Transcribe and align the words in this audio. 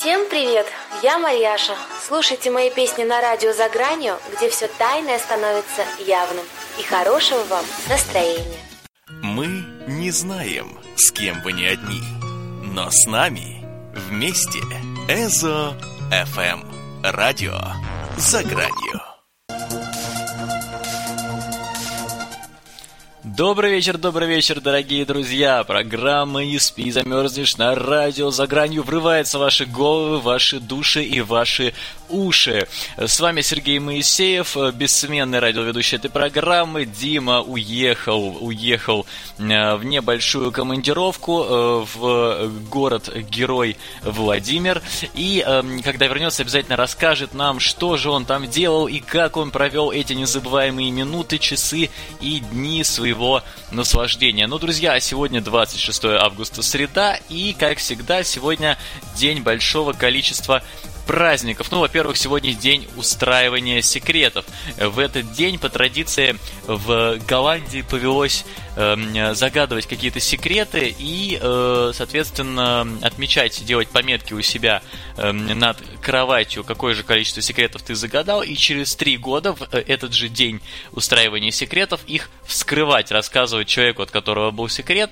Всем 0.00 0.30
привет! 0.30 0.66
Я 1.02 1.18
Марьяша. 1.18 1.74
Слушайте 2.02 2.50
мои 2.50 2.70
песни 2.70 3.04
на 3.04 3.20
радио 3.20 3.52
«За 3.52 3.68
гранью», 3.68 4.16
где 4.34 4.48
все 4.48 4.66
тайное 4.66 5.18
становится 5.18 5.84
явным. 5.98 6.46
И 6.78 6.82
хорошего 6.82 7.44
вам 7.44 7.66
настроения. 7.86 8.64
Мы 9.08 9.62
не 9.88 10.10
знаем, 10.10 10.78
с 10.96 11.12
кем 11.12 11.42
вы 11.42 11.52
не 11.52 11.66
одни, 11.66 12.00
но 12.62 12.90
с 12.90 13.06
нами 13.06 13.62
вместе 13.94 14.60
Эзо 15.06 15.76
ФМ. 16.10 16.62
Радио 17.02 17.60
«За 18.16 18.42
гранью». 18.42 19.09
Добрый 23.40 23.70
вечер, 23.70 23.96
добрый 23.96 24.28
вечер, 24.28 24.60
дорогие 24.60 25.06
друзья! 25.06 25.64
Программа 25.64 26.44
«Не 26.44 26.58
спи, 26.58 26.90
замерзнешь» 26.90 27.56
на 27.56 27.74
радио 27.74 28.30
«За 28.30 28.46
гранью» 28.46 28.82
врывается 28.82 29.38
в 29.38 29.40
ваши 29.40 29.64
головы, 29.64 30.18
ваши 30.18 30.60
души 30.60 31.02
и 31.02 31.22
ваши 31.22 31.72
уши. 32.10 32.68
С 32.96 33.20
вами 33.20 33.40
Сергей 33.40 33.78
Моисеев, 33.78 34.56
бессменный 34.74 35.38
радиоведущий 35.38 35.96
этой 35.96 36.10
программы. 36.10 36.84
Дима 36.84 37.40
уехал, 37.40 38.38
уехал 38.40 39.06
э, 39.38 39.74
в 39.76 39.84
небольшую 39.84 40.52
командировку 40.52 41.42
э, 41.42 41.84
в 41.94 42.50
город-герой 42.68 43.76
Владимир. 44.02 44.82
И 45.14 45.44
когда 45.84 46.06
вернется, 46.06 46.42
обязательно 46.42 46.76
расскажет 46.76 47.34
нам, 47.34 47.60
что 47.60 47.96
же 47.96 48.10
он 48.10 48.24
там 48.24 48.48
делал 48.48 48.86
и 48.88 49.00
как 49.00 49.36
он 49.36 49.50
провел 49.50 49.90
эти 49.90 50.12
незабываемые 50.12 50.90
минуты, 50.90 51.38
часы 51.38 51.90
и 52.20 52.40
дни 52.40 52.84
своего 52.84 53.42
наслаждения. 53.70 54.46
Ну, 54.46 54.58
друзья, 54.58 54.98
сегодня 55.00 55.40
26 55.40 56.04
августа, 56.04 56.62
среда, 56.62 57.18
и, 57.28 57.54
как 57.58 57.78
всегда, 57.78 58.22
сегодня 58.22 58.78
день 59.16 59.42
большого 59.42 59.92
количества 59.92 60.62
праздников. 61.06 61.70
Ну, 61.70 61.80
во-первых, 61.80 62.16
сегодня 62.16 62.54
день 62.54 62.88
устраивания 62.96 63.82
секретов. 63.82 64.44
В 64.76 64.98
этот 64.98 65.32
день, 65.32 65.58
по 65.58 65.68
традиции, 65.68 66.36
в 66.66 67.18
Голландии 67.26 67.82
повелось 67.82 68.44
э, 68.76 69.34
загадывать 69.34 69.86
какие-то 69.86 70.20
секреты 70.20 70.94
и, 70.98 71.38
э, 71.40 71.92
соответственно, 71.94 72.86
отмечать, 73.02 73.64
делать 73.64 73.88
пометки 73.88 74.32
у 74.32 74.42
себя 74.42 74.82
э, 75.16 75.32
над 75.32 75.78
кроватью, 76.00 76.64
какое 76.64 76.94
же 76.94 77.02
количество 77.02 77.42
секретов 77.42 77.82
ты 77.82 77.94
загадал, 77.94 78.42
и 78.42 78.54
через 78.54 78.94
три 78.96 79.16
года 79.16 79.54
в 79.54 79.62
э, 79.72 79.82
этот 79.86 80.12
же 80.12 80.28
день 80.28 80.60
устраивания 80.92 81.50
секретов 81.50 82.00
их 82.06 82.30
вскрывать, 82.44 83.10
рассказывать 83.10 83.68
человеку, 83.68 84.02
от 84.02 84.10
которого 84.10 84.50
был 84.50 84.68
секрет, 84.68 85.10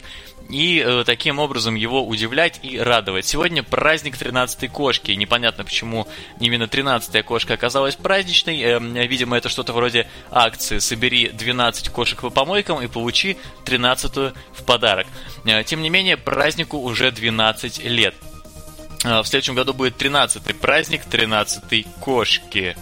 и 0.48 0.82
э, 0.84 1.04
таким 1.04 1.38
образом 1.38 1.74
его 1.74 2.06
удивлять 2.06 2.60
и 2.62 2.78
радовать. 2.78 3.26
Сегодня 3.26 3.62
праздник 3.62 4.16
13-й 4.16 4.68
кошки. 4.68 5.12
Непонятно, 5.12 5.64
почему 5.64 5.87
именно 6.40 6.64
13-я 6.64 7.22
кошка 7.22 7.54
оказалась 7.54 7.96
праздничной. 7.96 8.60
Э, 8.60 8.78
видимо, 9.06 9.36
это 9.36 9.48
что-то 9.48 9.72
вроде 9.72 10.08
акции 10.30 10.78
«Собери 10.78 11.28
12 11.28 11.88
кошек 11.88 12.20
по 12.20 12.30
помойкам 12.30 12.82
и 12.82 12.86
получи 12.86 13.36
13-ю 13.64 14.32
в 14.52 14.64
подарок». 14.64 15.06
Э, 15.44 15.62
тем 15.64 15.82
не 15.82 15.90
менее, 15.90 16.16
празднику 16.16 16.78
уже 16.78 17.10
12 17.10 17.84
лет. 17.84 18.14
Э, 19.04 19.20
в 19.20 19.26
следующем 19.26 19.54
году 19.54 19.74
будет 19.74 20.00
13-й 20.00 20.54
праздник 20.54 21.02
13-й 21.10 21.86
кошки. 22.00 22.76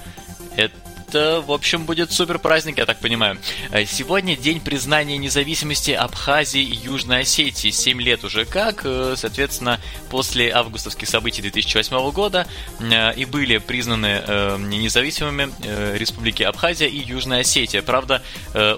Это 0.57 0.75
это, 1.09 1.41
в 1.41 1.53
общем, 1.53 1.85
будет 1.85 2.13
супер 2.13 2.39
праздник, 2.39 2.79
я 2.79 2.87
так 2.87 2.99
понимаю. 2.99 3.39
Э, 3.71 3.85
сегодня 3.85 4.37
день 4.37 4.61
признания 4.61 5.17
независимости 5.19 5.93
Абхазии 5.93 6.63
и 6.63 6.75
Южной 6.75 7.21
Осетии. 7.21 7.71
7 7.71 8.01
лет 8.01 8.25
уже 8.25 8.45
как, 8.45 8.83
э, 8.85 9.15
соответственно, 9.17 9.81
после 10.11 10.53
августовских 10.53 11.09
событий 11.09 11.43
2008 11.43 12.11
года 12.11 12.47
э, 12.81 13.15
и 13.15 13.25
были 13.25 13.59
признаны 13.59 14.23
независимыми 14.59 15.51
республики 15.97 16.43
Абхазия 16.43 16.89
и 16.89 16.99
Южная 16.99 17.41
Осетия. 17.41 17.83
Правда, 17.83 18.23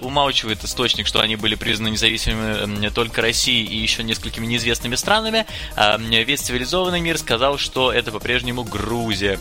умалчивает 0.03 0.63
источник, 0.65 1.07
что 1.07 1.21
они 1.21 1.37
были 1.37 1.55
признаны 1.55 1.91
независимыми 1.91 2.89
только 2.89 3.23
Россией 3.23 3.65
и 3.65 3.77
еще 3.77 4.03
несколькими 4.03 4.47
неизвестными 4.47 4.97
странами. 4.97 5.47
А 5.77 5.97
весь 5.99 6.41
цивилизованный 6.41 7.01
мир 7.01 7.19
сказал, 7.19 7.59
что 7.59 7.93
это 7.93 8.11
по-прежнему 8.11 8.65
Грузия. 8.65 9.39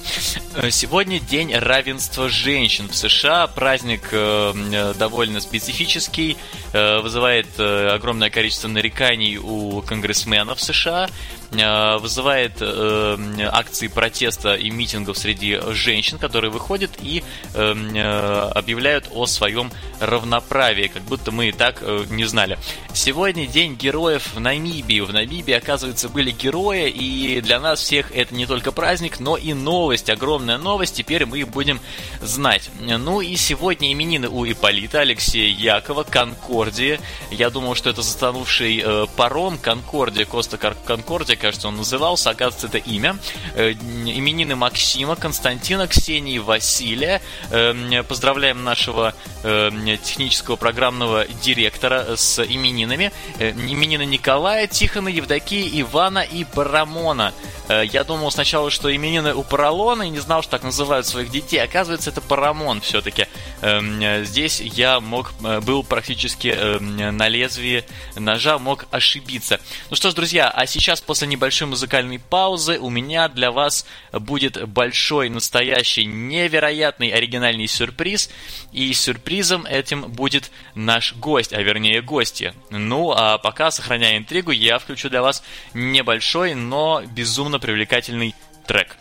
Сегодня 0.69 1.19
день 1.19 1.53
равенства 1.53 2.29
женщин 2.29 2.76
женщин 2.77 2.87
в 2.89 2.95
США. 2.95 3.47
Праздник 3.47 4.09
э, 4.11 4.53
э, 4.71 4.93
довольно 4.93 5.39
специфический, 5.39 6.37
э, 6.73 6.99
вызывает 6.99 7.47
огромное 7.59 8.29
количество 8.29 8.67
нареканий 8.67 9.37
у 9.37 9.81
конгрессменов 9.81 10.61
США. 10.61 11.09
Э, 11.51 11.97
вызывает 11.97 12.57
э, 12.59 13.17
акции 13.51 13.87
протеста 13.87 14.55
и 14.55 14.69
митингов 14.69 15.17
среди 15.17 15.57
женщин, 15.69 16.17
которые 16.17 16.51
выходят 16.51 16.91
и 17.01 17.23
э, 17.53 18.51
объявляют 18.53 19.05
о 19.13 19.25
своем 19.27 19.71
равноправии, 20.01 20.87
как 20.87 21.03
будто 21.03 21.31
мы 21.31 21.49
и 21.49 21.51
так 21.51 21.81
не 22.09 22.25
знали. 22.25 22.59
Сегодня 22.93 23.47
день 23.47 23.75
героев 23.75 24.33
в 24.33 24.39
Намибии. 24.39 24.99
В 24.99 25.13
Намибии, 25.13 25.53
оказывается, 25.53 26.09
были 26.09 26.31
герои, 26.31 26.89
и 26.89 27.39
для 27.41 27.59
нас 27.59 27.79
всех 27.79 28.11
это 28.15 28.35
не 28.35 28.45
только 28.45 28.71
праздник, 28.71 29.19
но 29.19 29.37
и 29.37 29.53
новость, 29.53 30.09
огромная 30.09 30.57
новость. 30.57 30.95
Теперь 30.95 31.25
мы 31.25 31.45
будем 31.45 31.79
знать. 32.21 32.69
Ну 32.79 33.21
и 33.21 33.35
сегодня 33.37 33.91
именины 33.93 34.27
у 34.27 34.45
Иполита, 34.45 34.99
Алексея 34.99 35.49
Якова, 35.49 36.03
Конкордии. 36.03 36.99
Я 37.31 37.49
думал, 37.49 37.75
что 37.75 37.89
это 37.89 38.01
затонувший 38.01 38.83
паром 39.15 39.57
Конкордия, 39.57 40.25
Коста 40.25 40.57
Конкордия, 40.57 41.36
кажется, 41.37 41.67
он 41.67 41.77
назывался, 41.77 42.29
оказывается, 42.29 42.67
это 42.67 42.77
имя. 42.77 43.17
Э, 43.55 43.71
именины 43.71 44.55
Максима, 44.55 45.15
Константина, 45.15 45.87
Ксении, 45.87 46.37
Василия. 46.39 47.21
Э, 47.49 48.03
поздравляем 48.03 48.63
нашего 48.63 49.13
э, 49.43 49.69
технического 50.03 50.55
программного 50.55 51.25
директора 51.41 52.15
с 52.15 52.43
именинами. 52.43 53.11
Именины 53.39 54.05
Николая, 54.05 54.67
Тихона, 54.67 55.09
Евдокии, 55.09 55.81
Ивана 55.81 56.19
и 56.19 56.43
Парамона. 56.43 57.33
Я 57.69 58.05
думал 58.05 58.31
сначала, 58.31 58.71
что 58.71 58.95
именины 58.95 59.33
у 59.33 59.43
Паралона, 59.43 60.03
и 60.03 60.09
не 60.09 60.19
знал, 60.19 60.41
что 60.41 60.51
так 60.51 60.63
называют 60.63 61.05
своих 61.05 61.29
детей. 61.29 61.57
Оказывается, 61.57 62.11
это 62.11 62.21
Парамон 62.21 62.79
все-таки. 62.79 63.27
Здесь 63.61 64.61
я 64.61 65.01
мог, 65.01 65.33
был 65.63 65.83
практически 65.83 66.55
на 66.79 67.27
лезвии 67.27 67.83
ножа, 68.15 68.57
мог 68.57 68.85
ошибиться. 68.91 69.59
Ну 69.89 69.97
что 69.97 70.11
ж, 70.11 70.13
друзья, 70.13 70.49
а 70.49 70.65
сейчас 70.65 71.01
после 71.01 71.26
небольшой 71.27 71.67
музыкальной 71.67 72.19
паузы 72.19 72.79
у 72.79 72.89
меня 72.89 73.27
для 73.27 73.51
вас 73.51 73.85
будет 74.11 74.67
большой, 74.67 75.29
настоящий, 75.29 76.05
невероятный 76.05 77.09
оригинальный 77.09 77.67
сюрприз. 77.67 78.29
И 78.71 78.91
сюрпризом 78.93 79.65
этим 79.65 80.01
будет 80.01 80.51
наш 80.75 81.13
гость, 81.15 81.53
а 81.53 81.61
вернее 81.61 82.01
гости. 82.01 82.53
Ну, 82.69 83.11
а 83.11 83.37
пока, 83.37 83.71
сохраняя 83.71 84.17
интригу, 84.17 84.51
я 84.51 84.79
включу 84.79 85.09
для 85.09 85.21
вас 85.21 85.43
небольшой, 85.73 86.53
но 86.55 87.03
безумно 87.05 87.59
привлекательный 87.59 88.33
трек. 88.65 88.97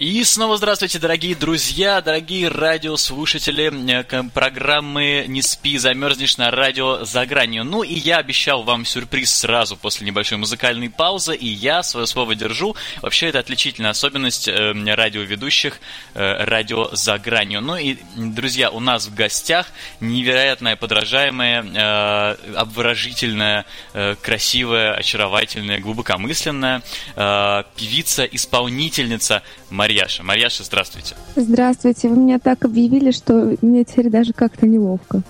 И 0.00 0.24
снова 0.24 0.56
здравствуйте, 0.56 0.98
дорогие 0.98 1.34
друзья, 1.34 2.00
дорогие 2.00 2.48
радиослушатели 2.48 3.70
э, 3.92 4.22
программы 4.32 5.26
«Не 5.28 5.42
спи, 5.42 5.76
замерзнешь» 5.76 6.38
на 6.38 6.50
радио 6.50 7.04
«За 7.04 7.26
гранью». 7.26 7.64
Ну 7.64 7.82
и 7.82 7.92
я 7.92 8.16
обещал 8.16 8.62
вам 8.62 8.86
сюрприз 8.86 9.30
сразу 9.30 9.76
после 9.76 10.06
небольшой 10.06 10.38
музыкальной 10.38 10.88
паузы, 10.88 11.36
и 11.36 11.46
я 11.46 11.82
свое 11.82 12.06
слово 12.06 12.34
держу. 12.34 12.74
Вообще, 13.02 13.26
это 13.26 13.40
отличительная 13.40 13.90
особенность 13.90 14.48
э, 14.48 14.72
радиоведущих 14.72 15.78
э, 16.14 16.44
радио 16.44 16.88
«За 16.94 17.18
гранью». 17.18 17.60
Ну 17.60 17.76
и, 17.76 17.98
друзья, 18.16 18.70
у 18.70 18.80
нас 18.80 19.06
в 19.06 19.14
гостях 19.14 19.66
невероятная, 20.00 20.76
подражаемая, 20.76 21.62
э, 21.62 22.54
обворожительная, 22.56 23.66
э, 23.92 24.14
красивая, 24.22 24.94
очаровательная, 24.94 25.78
глубокомысленная 25.78 26.80
э, 27.16 27.64
певица-исполнительница 27.76 29.42
Мария 29.68 29.89
Марьяша. 29.90 30.22
Марьяша, 30.22 30.62
здравствуйте. 30.62 31.16
Здравствуйте. 31.34 32.08
Вы 32.08 32.16
меня 32.16 32.38
так 32.38 32.64
объявили, 32.64 33.10
что 33.10 33.56
мне 33.60 33.82
теперь 33.84 34.08
даже 34.08 34.32
как-то 34.32 34.64
неловко. 34.66 35.22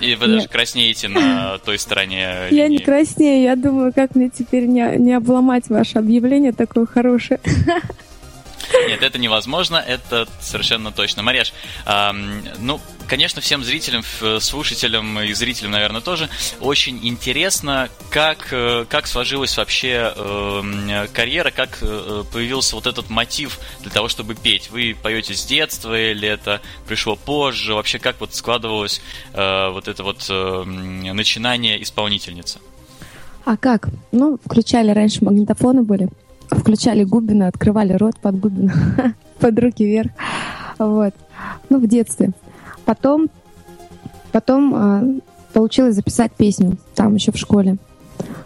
И 0.00 0.16
вы 0.16 0.26
даже 0.26 0.48
краснеете 0.48 1.06
на 1.06 1.58
той 1.64 1.78
стороне 1.78 2.48
линии. 2.50 2.60
Я 2.60 2.66
не 2.66 2.78
краснею, 2.80 3.44
я 3.44 3.54
думаю, 3.54 3.92
как 3.92 4.16
мне 4.16 4.30
теперь 4.30 4.66
не, 4.66 4.96
не 4.96 5.12
обломать 5.12 5.68
ваше 5.68 5.98
объявление 5.98 6.52
такое 6.52 6.86
хорошее. 6.86 7.38
Нет, 8.88 9.00
это 9.00 9.16
невозможно, 9.16 9.76
это 9.76 10.26
совершенно 10.40 10.90
точно. 10.90 11.22
Марьяш, 11.22 11.52
э, 11.86 12.10
ну, 12.58 12.80
конечно, 13.08 13.40
всем 13.40 13.64
зрителям, 13.64 14.02
слушателям 14.40 15.20
и 15.20 15.32
зрителям, 15.32 15.72
наверное, 15.72 16.00
тоже 16.00 16.28
очень 16.60 17.00
интересно, 17.02 17.88
как, 18.10 18.48
э, 18.52 18.84
как 18.88 19.06
сложилась 19.06 19.56
вообще 19.56 20.12
э, 20.14 21.06
карьера, 21.12 21.50
как 21.50 21.78
э, 21.80 22.24
появился 22.32 22.76
вот 22.76 22.86
этот 22.86 23.10
мотив 23.10 23.58
для 23.80 23.90
того, 23.90 24.08
чтобы 24.08 24.34
петь. 24.34 24.70
Вы 24.70 24.94
поете 25.02 25.34
с 25.34 25.44
детства 25.44 25.98
или 25.98 26.28
это 26.28 26.60
пришло 26.86 27.16
позже? 27.16 27.74
Вообще, 27.74 27.98
как 27.98 28.20
вот 28.20 28.34
складывалось 28.34 29.00
э, 29.32 29.70
вот 29.70 29.88
это 29.88 30.04
вот 30.04 30.26
э, 30.28 30.64
начинание 30.64 31.82
исполнительницы? 31.82 32.60
А 33.44 33.56
как? 33.56 33.88
Ну, 34.12 34.38
включали 34.44 34.90
раньше 34.90 35.24
магнитофоны 35.24 35.82
были 35.82 36.08
включали 36.50 37.04
Губина, 37.04 37.48
открывали 37.48 37.92
рот 37.92 38.18
под 38.20 38.40
Губина, 38.40 38.72
под 39.40 39.58
руки 39.58 39.84
вверх. 39.84 40.10
Вот. 40.78 41.14
Ну, 41.68 41.78
в 41.78 41.86
детстве. 41.86 42.32
Потом, 42.88 43.28
потом 44.32 44.74
э, 44.74 45.20
получилось 45.52 45.94
записать 45.94 46.32
песню, 46.32 46.78
там 46.94 47.16
еще 47.16 47.32
в 47.32 47.36
школе. 47.36 47.76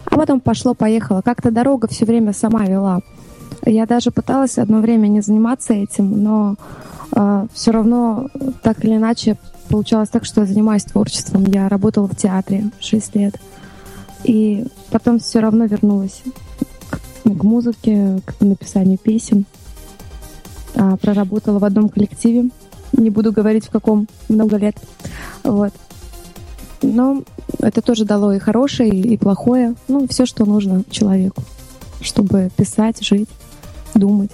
А 0.06 0.16
потом 0.16 0.40
пошло-поехало. 0.40 1.22
Как-то 1.22 1.52
дорога 1.52 1.86
все 1.86 2.04
время 2.04 2.32
сама 2.32 2.64
вела. 2.64 3.02
Я 3.64 3.86
даже 3.86 4.10
пыталась 4.10 4.58
одно 4.58 4.80
время 4.80 5.06
не 5.06 5.20
заниматься 5.20 5.74
этим, 5.74 6.24
но 6.24 6.56
э, 7.14 7.46
все 7.52 7.70
равно 7.70 8.30
так 8.64 8.84
или 8.84 8.96
иначе 8.96 9.36
получалось 9.68 10.08
так, 10.08 10.24
что 10.24 10.40
я 10.40 10.46
занимаюсь 10.48 10.82
творчеством. 10.82 11.44
Я 11.44 11.68
работала 11.68 12.08
в 12.08 12.16
театре 12.16 12.64
6 12.80 13.14
лет. 13.14 13.36
И 14.24 14.66
потом 14.90 15.20
все 15.20 15.38
равно 15.38 15.66
вернулась 15.66 16.20
к 17.22 17.44
музыке, 17.44 18.18
к 18.26 18.40
написанию 18.40 18.98
песен. 18.98 19.46
А, 20.74 20.96
проработала 20.96 21.60
в 21.60 21.64
одном 21.64 21.88
коллективе. 21.88 22.50
Не 22.92 23.10
буду 23.10 23.32
говорить 23.32 23.66
в 23.66 23.70
каком, 23.70 24.06
много 24.28 24.56
лет. 24.56 24.76
Вот. 25.42 25.72
Но 26.82 27.22
это 27.60 27.80
тоже 27.80 28.04
дало 28.04 28.32
и 28.32 28.38
хорошее, 28.38 28.90
и 28.90 29.16
плохое. 29.16 29.74
Ну, 29.88 30.06
все, 30.08 30.26
что 30.26 30.44
нужно 30.44 30.82
человеку, 30.90 31.42
чтобы 32.00 32.50
писать, 32.56 33.02
жить, 33.04 33.28
думать. 33.94 34.30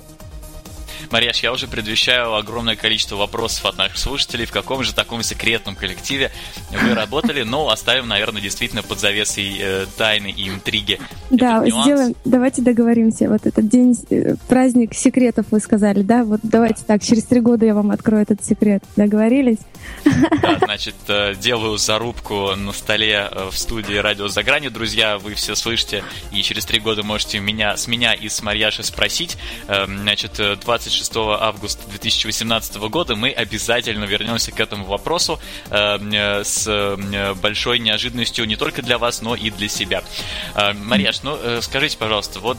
Марьяш, 1.12 1.42
я 1.42 1.52
уже 1.52 1.66
предвещаю 1.66 2.34
огромное 2.34 2.76
количество 2.76 3.16
вопросов 3.16 3.64
от 3.66 3.78
наших 3.78 3.98
слушателей, 3.98 4.46
в 4.46 4.52
каком 4.52 4.82
же 4.82 4.94
таком 4.94 5.22
секретном 5.22 5.76
коллективе 5.76 6.30
вы 6.70 6.94
работали, 6.94 7.42
но 7.42 7.68
оставим, 7.68 8.08
наверное, 8.08 8.42
действительно 8.42 8.82
под 8.82 9.00
завесой 9.00 9.56
э, 9.58 9.86
тайны 9.96 10.30
и 10.30 10.48
интриги. 10.48 11.00
Да, 11.30 11.64
сделаем, 11.66 12.14
давайте 12.24 12.62
договоримся. 12.62 13.28
Вот 13.28 13.46
этот 13.46 13.68
день, 13.68 13.96
э, 14.10 14.34
праздник 14.48 14.94
секретов 14.94 15.46
вы 15.50 15.60
сказали, 15.60 16.02
да? 16.02 16.24
Вот 16.24 16.40
давайте 16.42 16.84
так, 16.84 17.02
через 17.02 17.24
три 17.24 17.40
года 17.40 17.66
я 17.66 17.74
вам 17.74 17.90
открою 17.90 18.22
этот 18.22 18.44
секрет. 18.44 18.82
Договорились? 18.96 19.58
Да, 20.04 20.58
значит, 20.64 20.94
э, 21.08 21.34
делаю 21.34 21.78
зарубку 21.78 22.54
на 22.56 22.72
столе 22.72 23.28
э, 23.30 23.48
в 23.50 23.58
студии 23.58 23.94
«Радио 23.94 24.28
за 24.28 24.42
гранью». 24.42 24.70
Друзья, 24.70 25.18
вы 25.18 25.34
все 25.34 25.54
слышите, 25.54 26.02
и 26.32 26.42
через 26.42 26.64
три 26.64 26.80
года 26.80 27.02
можете 27.02 27.40
меня, 27.40 27.76
с 27.76 27.86
меня 27.86 28.14
и 28.14 28.28
с 28.28 28.42
Марьяши 28.42 28.82
спросить. 28.82 29.36
Значит, 29.66 30.40
26 30.60 30.97
26 30.98 31.16
августа 31.16 31.88
2018 31.88 32.76
года 32.76 33.14
мы 33.14 33.30
обязательно 33.30 34.04
вернемся 34.04 34.50
к 34.50 34.58
этому 34.58 34.84
вопросу 34.84 35.38
э, 35.70 36.42
с 36.42 36.66
э, 36.66 37.34
большой 37.34 37.78
неожиданностью 37.78 38.46
не 38.46 38.56
только 38.56 38.82
для 38.82 38.98
вас, 38.98 39.22
но 39.22 39.36
и 39.36 39.50
для 39.50 39.68
себя. 39.68 40.02
Э, 40.54 40.72
Марьяш, 40.72 41.22
ну 41.22 41.38
скажите, 41.62 41.96
пожалуйста, 41.98 42.40
вот 42.40 42.58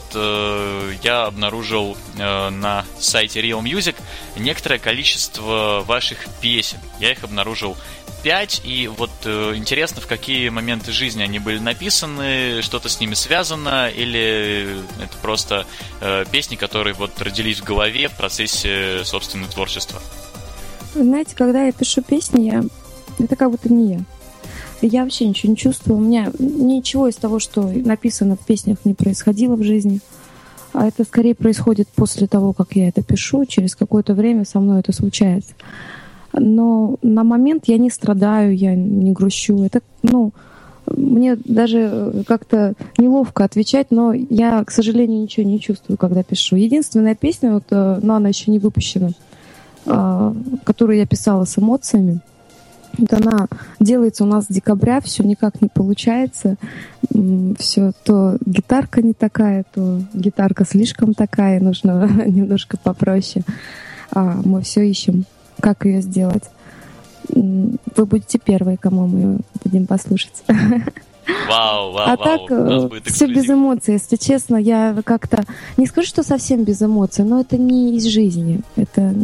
я 1.02 1.24
обнаружил 1.24 1.96
на 2.16 2.84
сайте 2.98 3.40
Real 3.40 3.62
Music 3.62 3.96
некоторое 4.36 4.78
количество 4.78 5.82
ваших 5.86 6.18
песен. 6.40 6.78
Я 6.98 7.12
их 7.12 7.22
обнаружил 7.24 7.76
5, 8.22 8.62
и 8.64 8.88
вот 8.88 9.10
э, 9.24 9.54
интересно, 9.56 10.00
в 10.00 10.06
какие 10.06 10.48
моменты 10.48 10.92
жизни 10.92 11.22
они 11.22 11.38
были 11.38 11.58
написаны, 11.58 12.62
что-то 12.62 12.88
с 12.88 13.00
ними 13.00 13.14
связано, 13.14 13.88
или 13.88 14.80
это 15.02 15.16
просто 15.22 15.66
э, 16.00 16.24
песни, 16.30 16.56
которые 16.56 16.94
вот 16.94 17.20
родились 17.20 17.60
в 17.60 17.64
голове 17.64 18.08
в 18.08 18.16
процессе 18.16 19.04
собственного 19.04 19.50
творчества? 19.50 20.00
Вы 20.94 21.04
знаете, 21.04 21.34
когда 21.34 21.64
я 21.64 21.72
пишу 21.72 22.02
песни, 22.02 22.42
я... 22.42 22.64
это 23.18 23.36
как 23.36 23.50
будто 23.50 23.72
не 23.72 23.94
я. 23.94 24.00
Я 24.82 25.02
вообще 25.02 25.26
ничего 25.26 25.50
не 25.50 25.56
чувствую. 25.56 25.98
У 25.98 26.00
меня 26.00 26.32
ничего 26.38 27.08
из 27.08 27.16
того, 27.16 27.38
что 27.38 27.62
написано 27.62 28.36
в 28.36 28.46
песнях, 28.46 28.78
не 28.84 28.94
происходило 28.94 29.56
в 29.56 29.62
жизни. 29.62 30.00
А 30.72 30.86
это 30.86 31.04
скорее 31.04 31.34
происходит 31.34 31.88
после 31.88 32.26
того, 32.26 32.52
как 32.52 32.76
я 32.76 32.88
это 32.88 33.02
пишу. 33.02 33.44
Через 33.44 33.74
какое-то 33.74 34.14
время 34.14 34.44
со 34.44 34.60
мной 34.60 34.80
это 34.80 34.92
случается 34.92 35.54
но 36.32 36.96
на 37.02 37.24
момент 37.24 37.64
я 37.66 37.78
не 37.78 37.90
страдаю, 37.90 38.54
я 38.56 38.74
не 38.74 39.12
грущу. 39.12 39.62
Это, 39.64 39.80
ну, 40.02 40.32
мне 40.86 41.36
даже 41.36 42.24
как-то 42.26 42.74
неловко 42.98 43.44
отвечать, 43.44 43.88
но 43.90 44.12
я, 44.12 44.64
к 44.64 44.70
сожалению, 44.70 45.22
ничего 45.22 45.46
не 45.46 45.60
чувствую, 45.60 45.96
когда 45.96 46.22
пишу. 46.22 46.56
Единственная 46.56 47.14
песня, 47.14 47.52
вот, 47.52 47.64
э, 47.70 48.00
но 48.02 48.16
она 48.16 48.28
еще 48.28 48.50
не 48.50 48.58
выпущена, 48.58 49.10
а, 49.86 50.34
которую 50.64 50.98
я 50.98 51.06
писала 51.06 51.44
с 51.44 51.58
эмоциями, 51.58 52.20
вот 52.98 53.12
она 53.12 53.46
делается 53.78 54.24
у 54.24 54.26
нас 54.26 54.46
с 54.46 54.52
декабря, 54.52 55.00
все 55.00 55.22
никак 55.22 55.62
не 55.62 55.68
получается. 55.68 56.56
Все 57.58 57.92
то 58.04 58.36
гитарка 58.44 59.02
не 59.02 59.14
такая, 59.14 59.64
то 59.72 60.00
гитарка 60.12 60.64
слишком 60.64 61.14
такая, 61.14 61.60
нужно 61.60 62.08
немножко 62.26 62.76
попроще. 62.76 63.44
А 64.12 64.40
мы 64.44 64.62
все 64.62 64.82
ищем 64.82 65.24
как 65.60 65.84
ее 65.84 66.02
сделать. 66.02 66.44
Вы 67.28 68.06
будете 68.06 68.38
первые, 68.38 68.76
кому 68.76 69.06
мы 69.06 69.38
будем 69.62 69.86
послушать. 69.86 70.42
Вау, 71.48 71.92
вау, 71.92 72.08
а 72.08 72.16
так, 72.16 72.40
э, 72.50 73.00
все 73.04 73.26
без 73.26 73.48
эмоций. 73.48 73.94
Если 73.94 74.16
честно, 74.16 74.56
я 74.56 74.96
как-то... 75.04 75.44
Не 75.76 75.86
скажу, 75.86 76.08
что 76.08 76.22
совсем 76.22 76.64
без 76.64 76.82
эмоций, 76.82 77.24
но 77.24 77.40
это 77.40 77.56
не 77.56 77.96
из 77.96 78.04
жизни. 78.04 78.60
Это... 78.76 79.14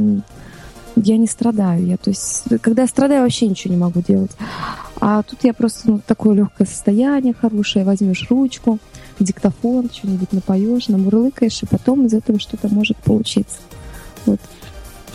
Я 0.95 1.19
не 1.19 1.27
страдаю. 1.27 1.85
Я, 1.85 1.97
то 1.97 2.11
есть, 2.11 2.45
когда 2.63 2.83
я 2.83 2.89
страдаю, 2.89 3.23
вообще 3.23 3.49
ничего 3.49 3.75
не 3.75 3.81
могу 3.81 4.01
делать. 4.01 4.31
А 5.01 5.23
тут 5.23 5.41
я 5.43 5.53
просто 5.53 5.91
ну, 5.91 6.01
такое 6.07 6.35
легкое 6.37 6.67
состояние 6.67 7.35
хорошее. 7.35 7.85
Возьмешь 7.85 8.27
ручку, 8.31 8.79
диктофон, 9.19 9.91
что-нибудь 9.93 10.33
напоешь, 10.33 10.89
намурлыкаешь, 10.89 11.63
и 11.63 11.67
потом 11.67 12.07
из 12.07 12.15
этого 12.15 12.41
что-то 12.41 12.69
может 12.69 12.97
получиться. 12.99 13.59
Вот. 14.25 14.41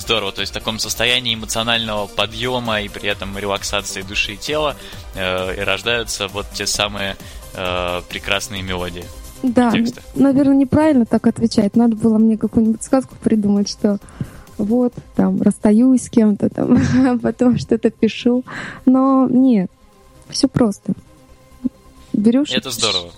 Здорово, 0.02 0.32
то 0.32 0.42
есть 0.42 0.52
в 0.52 0.56
таком 0.56 0.80
состоянии 0.80 1.36
эмоционального 1.36 2.08
подъема 2.08 2.82
и 2.82 2.90
при 2.90 3.08
этом 3.08 3.38
релаксации 3.38 4.02
души 4.02 4.34
и 4.34 4.38
тела 4.38 4.76
э, 5.14 5.62
и 5.62 5.64
рождаются 5.64 6.28
вот 6.28 6.48
те 6.54 6.66
самые 6.66 7.18
э, 7.54 8.02
прекрасные 8.10 8.64
мелодии. 8.64 9.06
Да, 9.44 9.72
тексты. 9.72 10.02
наверное, 10.16 10.56
неправильно 10.56 11.06
так 11.06 11.28
отвечать. 11.28 11.76
Надо 11.76 11.96
было 11.96 12.18
мне 12.18 12.36
какую-нибудь 12.36 12.82
сказку 12.82 13.16
придумать, 13.22 13.70
что 13.70 14.00
вот, 14.58 14.94
там, 15.16 15.40
расстаюсь 15.40 16.06
с 16.06 16.10
кем-то, 16.10 16.50
там, 16.50 16.80
а 17.08 17.18
потом 17.22 17.60
что-то 17.60 17.92
пишу. 17.92 18.44
Но 18.88 19.28
нет, 19.30 19.70
все 20.30 20.48
просто. 20.48 20.94
Берешь... 22.12 22.52
Это 22.52 22.72
здорово. 22.72 23.12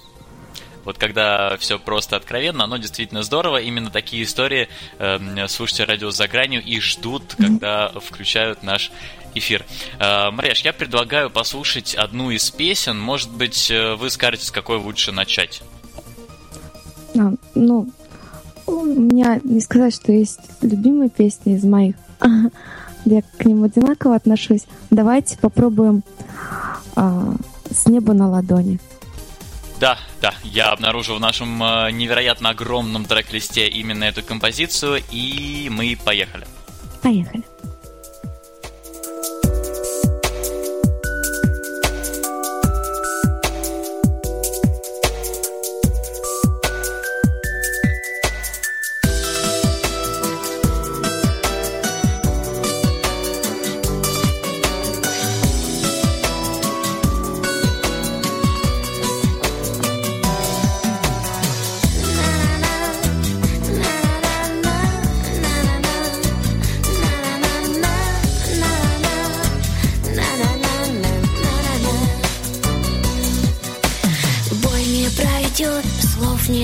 Вот 0.84 0.98
когда 0.98 1.58
все 1.58 1.80
просто 1.80 2.16
откровенно, 2.16 2.66
оно 2.66 2.78
действительно 2.78 3.24
здорово. 3.24 3.58
Именно 3.58 3.90
такие 3.90 4.24
истории 4.24 4.68
э, 5.00 5.48
слушайте 5.48 5.86
радио 5.86 6.12
за 6.12 6.28
гранью 6.28 6.64
и 6.64 6.80
ждут, 6.80 7.36
когда 7.38 7.90
включают 7.90 8.64
наш 8.64 8.92
эфир. 9.36 9.66
Э, 10.00 10.32
Марьяш, 10.32 10.62
я 10.62 10.74
предлагаю 10.74 11.30
послушать 11.30 11.96
одну 11.96 12.32
из 12.32 12.50
песен. 12.52 13.00
Может 13.00 13.32
быть, 13.32 13.72
э, 13.72 13.96
вы 13.96 14.10
скажете, 14.10 14.46
с 14.46 14.52
какой 14.52 14.78
лучше 14.78 15.12
начать? 15.12 15.64
А, 17.18 17.32
ну, 17.56 17.90
у 18.66 18.86
меня 18.86 19.40
не 19.44 19.60
сказать, 19.60 19.94
что 19.94 20.12
есть 20.12 20.40
любимые 20.62 21.10
песни 21.10 21.56
из 21.56 21.64
моих. 21.64 21.96
Я 23.06 23.22
к 23.38 23.46
ним 23.46 23.64
одинаково 23.64 24.16
отношусь. 24.16 24.66
Давайте 24.90 25.38
попробуем 25.38 26.04
а, 26.96 27.34
«С 27.70 27.86
неба 27.88 28.14
на 28.14 28.30
ладони». 28.30 28.80
Да, 29.80 29.98
да, 30.24 30.34
я 30.46 30.70
обнаружил 30.70 31.18
в 31.18 31.20
нашем 31.20 31.62
э, 31.62 31.92
невероятно 31.92 32.52
огромном 32.52 33.04
трек-листе 33.04 33.68
именно 33.68 34.06
эту 34.06 34.24
композицию, 34.24 35.04
и 35.12 35.68
мы 35.70 35.98
поехали. 36.02 36.48
Поехали. 37.02 37.44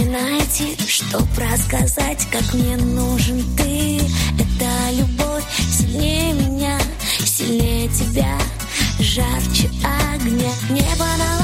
Найти, 0.10 0.76
чтоб 0.88 1.28
рассказать, 1.38 2.28
как 2.32 2.54
мне 2.54 2.76
нужен 2.78 3.44
ты. 3.56 4.02
Это 4.40 4.92
любовь 4.94 5.44
сильнее 5.70 6.34
меня, 6.34 6.80
сильнее 7.24 7.88
тебя, 7.90 8.38
жарче 9.00 9.70
огня. 9.84 10.52
Небо 10.70 11.06
на 11.18 11.39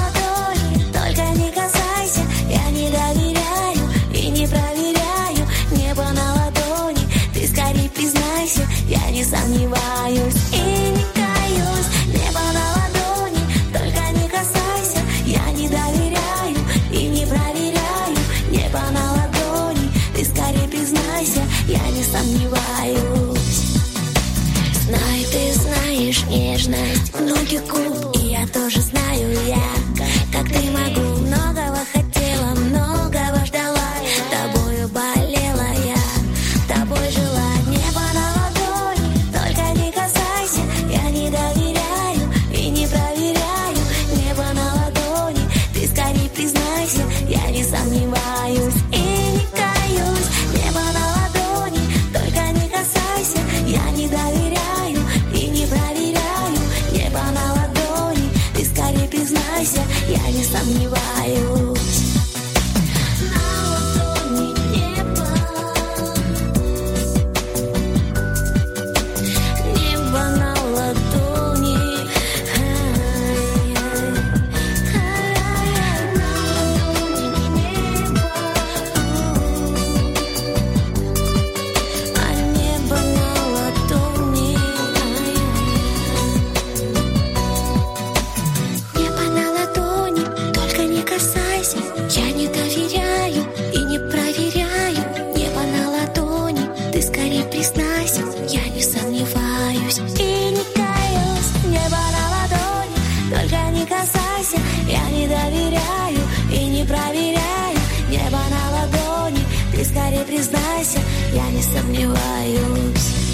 не 111.51 111.61
сомневаюсь 111.61 113.24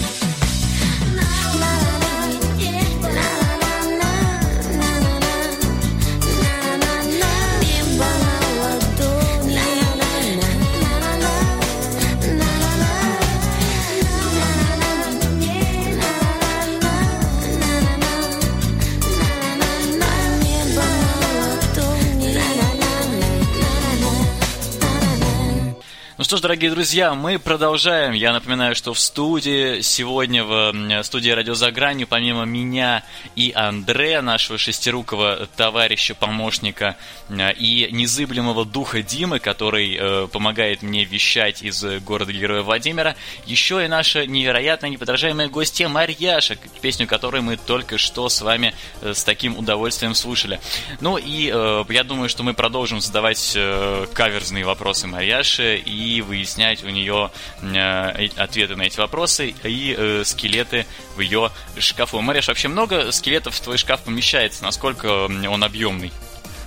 что 26.32 26.38
ж, 26.38 26.42
дорогие 26.44 26.72
друзья, 26.72 27.14
мы 27.14 27.40
продолжаем. 27.40 28.14
Я 28.14 28.32
напоминаю, 28.32 28.74
что 28.74 28.94
в 28.94 29.00
студии 29.00 29.82
сегодня, 29.82 30.46
в 30.46 31.04
студии 31.04 31.30
«Радио 31.30 31.56
за 31.56 31.72
гранью», 31.72 32.08
помимо 32.08 32.46
меня 32.46 33.04
и 33.36 33.52
Андрея, 33.54 34.22
нашего 34.22 34.58
шестирукого 34.58 35.50
товарища, 35.58 36.16
помощника, 36.16 36.96
и 37.30 37.90
незыблемого 37.92 38.64
духа 38.64 39.02
Димы, 39.02 39.40
который 39.40 39.98
э, 40.00 40.28
помогает 40.28 40.84
мне 40.84 41.04
вещать 41.04 41.64
из 41.64 41.84
э, 41.84 42.00
города-героя 42.00 42.62
Владимира, 42.62 43.18
еще 43.46 43.84
и 43.84 43.90
наша 43.90 44.26
невероятно 44.26 44.86
неподражаемая 44.86 45.50
гостья 45.50 45.90
Марьяша, 45.90 46.56
песню 46.82 47.08
которой 47.08 47.42
мы 47.42 47.58
только 47.58 47.98
что 47.98 48.30
с 48.30 48.42
вами 48.42 48.74
э, 49.02 49.14
с 49.14 49.26
таким 49.26 49.58
удовольствием 49.58 50.16
слушали. 50.16 50.62
Ну 51.02 51.18
и 51.18 51.52
э, 51.54 51.84
я 51.90 52.04
думаю, 52.06 52.30
что 52.30 52.44
мы 52.44 52.54
продолжим 52.54 53.02
задавать 53.02 53.54
э, 53.56 54.08
каверзные 54.14 54.64
вопросы 54.64 55.08
Марьяше 55.08 55.76
и 55.76 56.21
выяснять 56.22 56.84
у 56.84 56.90
нее 56.90 57.32
э, 57.62 58.28
ответы 58.38 58.76
на 58.76 58.84
эти 58.84 59.00
вопросы 59.00 59.54
и 59.64 59.96
э, 59.98 60.24
скелеты 60.26 60.86
в 61.16 61.20
ее 61.20 61.52
шкафу. 61.78 62.22
Марьяш, 62.22 62.48
вообще 62.48 62.68
много 62.68 63.12
скелетов 63.12 63.56
в 63.56 63.62
твой 63.62 63.78
шкаф 63.78 64.02
помещается? 64.02 64.64
Насколько 64.64 65.26
он 65.26 65.64
объемный? 65.64 66.12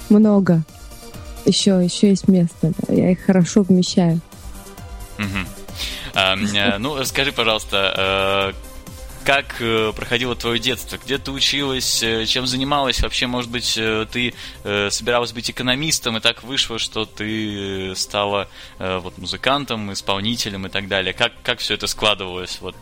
Много. 0.09 0.63
Еще, 1.45 1.83
еще 1.85 2.09
есть 2.09 2.29
место. 2.29 2.73
да. 2.79 2.95
Я 2.95 3.11
их 3.11 3.25
хорошо 3.25 3.65
помещаю. 3.65 4.21
Мгм. 5.19 5.47
А, 6.15 6.37
э, 6.37 6.79
ну, 6.79 7.05
скажи, 7.05 7.33
пожалуйста, 7.33 8.55
как 9.25 9.57
э, 9.61 9.93
проходило 9.97 10.37
твое 10.37 10.59
детство? 10.59 10.99
Где 11.03 11.19
ты 11.19 11.31
училась? 11.31 12.03
э, 12.03 12.27
Чем 12.27 12.47
занималась? 12.47 13.01
Вообще, 13.01 13.27
может 13.27 13.51
быть, 13.51 13.75
э, 13.77 14.07
ты 14.11 14.35
собиралась 14.91 15.33
быть 15.33 15.51
экономистом, 15.51 16.17
и 16.17 16.21
так 16.21 16.43
вышло, 16.43 16.79
что 16.79 17.05
ты 17.07 17.93
стала 17.97 18.49
вот 18.79 19.19
музыкантом, 19.19 19.93
исполнителем 19.93 20.67
и 20.67 20.69
так 20.71 20.89
далее. 20.89 21.13
Как, 21.13 21.33
как 21.43 21.59
все 21.59 21.75
это 21.75 21.87
складывалось 21.87 22.59
вот 22.61 22.77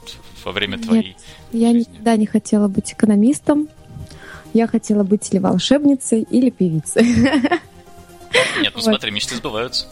во 0.45 0.53
время 0.53 0.79
твоей 0.79 1.17
Я 1.53 1.69
жизни? 1.73 1.91
никогда 1.91 2.17
не 2.17 2.27
хотела 2.27 2.69
быть 2.69 2.93
экономистом. 2.93 3.69
Я 4.53 4.67
хотела 4.67 5.03
быть 5.03 5.31
или 5.33 5.39
волшебницей, 5.39 6.23
или 6.31 6.51
певицей. 6.51 7.05
Нет, 7.05 8.73
ну 8.75 8.81
Вот. 8.81 8.85
смотри, 8.85 9.11
мечты 9.11 9.37
сбываются. 9.37 9.87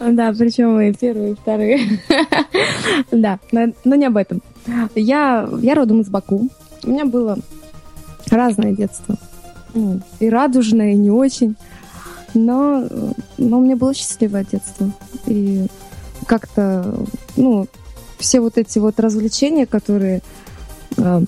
Да, 0.00 0.32
причем 0.36 0.80
и 0.80 0.92
первые, 0.92 1.32
и 1.32 1.34
вторые. 1.34 1.80
Да, 3.10 3.38
но 3.50 3.94
не 3.94 4.06
об 4.06 4.16
этом. 4.16 4.42
Я, 4.94 5.48
я 5.60 5.74
родом 5.74 6.00
из 6.00 6.08
Баку. 6.08 6.48
У 6.84 6.90
меня 6.90 7.04
было 7.04 7.38
разное 8.30 8.72
детство. 8.72 9.16
Ну, 9.74 10.00
И 10.20 10.28
радужное, 10.28 10.92
и 10.92 10.96
не 10.96 11.10
очень. 11.10 11.56
Но, 12.34 12.86
но 13.38 13.58
у 13.58 13.60
меня 13.60 13.76
было 13.76 13.94
счастливое 13.94 14.44
детство. 14.44 14.90
И 15.26 15.66
как-то, 16.26 16.94
ну, 17.36 17.66
все 18.18 18.40
вот 18.40 18.58
эти 18.58 18.78
вот 18.78 18.98
развлечения, 19.00 19.66
которые 19.66 20.22
э, 20.96 21.22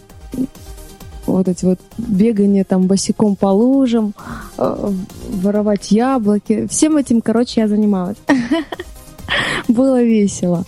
вот 1.27 1.49
эти 1.49 1.65
вот 1.65 1.81
бегания 1.99 2.65
там 2.65 2.87
босиком 2.87 3.37
по 3.37 3.47
лужам, 3.47 4.15
э, 4.59 4.93
воровать 5.31 5.91
яблоки. 5.91 6.67
Всем 6.69 6.97
этим, 6.97 7.21
короче, 7.21 7.61
я 7.61 7.69
занималась. 7.69 8.19
Было 9.69 10.03
весело. 10.03 10.65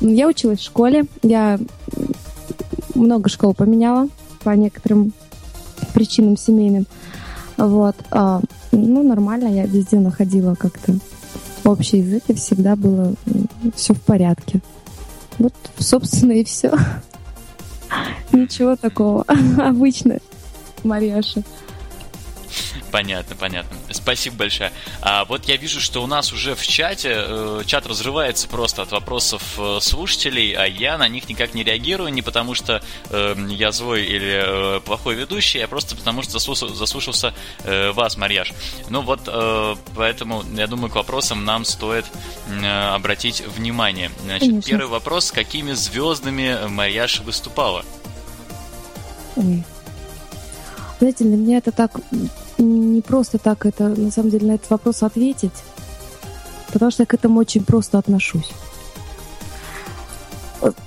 Я 0.00 0.28
училась 0.28 0.60
в 0.60 0.64
школе. 0.64 1.06
Я 1.22 1.58
много 2.94 3.28
школ 3.28 3.54
поменяла 3.54 4.08
по 4.44 4.50
некоторым 4.50 5.12
причинам 5.94 6.36
семейным. 6.36 6.86
Вот. 7.56 7.96
А, 8.10 8.40
ну, 8.72 9.02
нормально, 9.02 9.48
я 9.48 9.66
везде 9.66 9.98
находила 9.98 10.54
как-то 10.54 10.94
общий 11.64 11.98
язык, 11.98 12.24
и 12.28 12.34
всегда 12.34 12.76
было 12.76 13.14
все 13.74 13.94
в 13.94 14.00
порядке. 14.00 14.60
Вот, 15.38 15.54
собственно, 15.78 16.32
и 16.32 16.44
все. 16.44 16.72
Ничего 18.32 18.76
такого. 18.76 19.24
Обычно. 19.58 20.18
Марьяша. 20.84 21.42
Понятно, 22.92 23.34
понятно. 23.36 23.78
Спасибо 23.90 24.36
большое. 24.36 24.70
А 25.00 25.24
вот 25.24 25.46
я 25.46 25.56
вижу, 25.56 25.80
что 25.80 26.02
у 26.02 26.06
нас 26.06 26.30
уже 26.30 26.54
в 26.54 26.64
чате 26.66 27.14
э, 27.16 27.62
чат 27.64 27.86
разрывается 27.86 28.48
просто 28.48 28.82
от 28.82 28.92
вопросов 28.92 29.42
э, 29.56 29.78
слушателей, 29.80 30.52
а 30.52 30.66
я 30.66 30.98
на 30.98 31.08
них 31.08 31.26
никак 31.30 31.54
не 31.54 31.64
реагирую, 31.64 32.12
не 32.12 32.20
потому 32.20 32.54
что 32.54 32.82
э, 33.08 33.34
я 33.48 33.72
злой 33.72 34.04
или 34.04 34.76
э, 34.76 34.80
плохой 34.80 35.14
ведущий, 35.14 35.60
а 35.60 35.68
просто 35.68 35.96
потому 35.96 36.22
что 36.22 36.32
заслушался, 36.32 36.74
заслушался 36.76 37.32
э, 37.64 37.92
вас, 37.92 38.18
Марьяш. 38.18 38.52
Ну 38.90 39.00
вот, 39.00 39.20
э, 39.26 39.74
поэтому 39.96 40.44
я 40.54 40.66
думаю, 40.66 40.90
к 40.90 40.94
вопросам 40.94 41.46
нам 41.46 41.64
стоит 41.64 42.04
э, 42.46 42.92
обратить 42.94 43.40
внимание. 43.40 44.10
Значит, 44.22 44.48
Конечно. 44.48 44.68
первый 44.68 44.88
вопрос: 44.88 45.26
с 45.26 45.32
какими 45.32 45.72
звездами 45.72 46.66
Марьяш 46.68 47.20
выступала? 47.20 47.86
Ой. 49.36 49.64
Знаете, 50.98 51.24
для 51.24 51.36
меня 51.38 51.56
это 51.56 51.72
так 51.72 51.92
не 52.92 53.00
просто 53.00 53.38
так 53.38 53.66
это 53.66 53.88
на 53.88 54.10
самом 54.10 54.30
деле 54.30 54.46
на 54.46 54.52
этот 54.52 54.70
вопрос 54.70 55.02
ответить, 55.02 55.52
потому 56.72 56.90
что 56.90 57.02
я 57.02 57.06
к 57.06 57.14
этому 57.14 57.40
очень 57.40 57.64
просто 57.64 57.98
отношусь. 57.98 58.50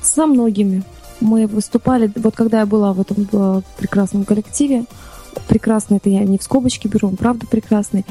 Со 0.01 0.25
многими 0.25 0.83
мы 1.19 1.47
выступали, 1.47 2.11
вот 2.15 2.35
когда 2.35 2.59
я 2.59 2.65
была 2.65 2.93
в 2.93 3.01
этом 3.01 3.63
прекрасном 3.77 4.25
коллективе, 4.25 4.85
прекрасный 5.47 5.97
это 5.97 6.09
я 6.09 6.23
не 6.23 6.37
в 6.37 6.43
скобочки 6.43 6.87
беру, 6.87 7.09
он 7.09 7.17
правда 7.17 7.45
прекрасный, 7.47 8.05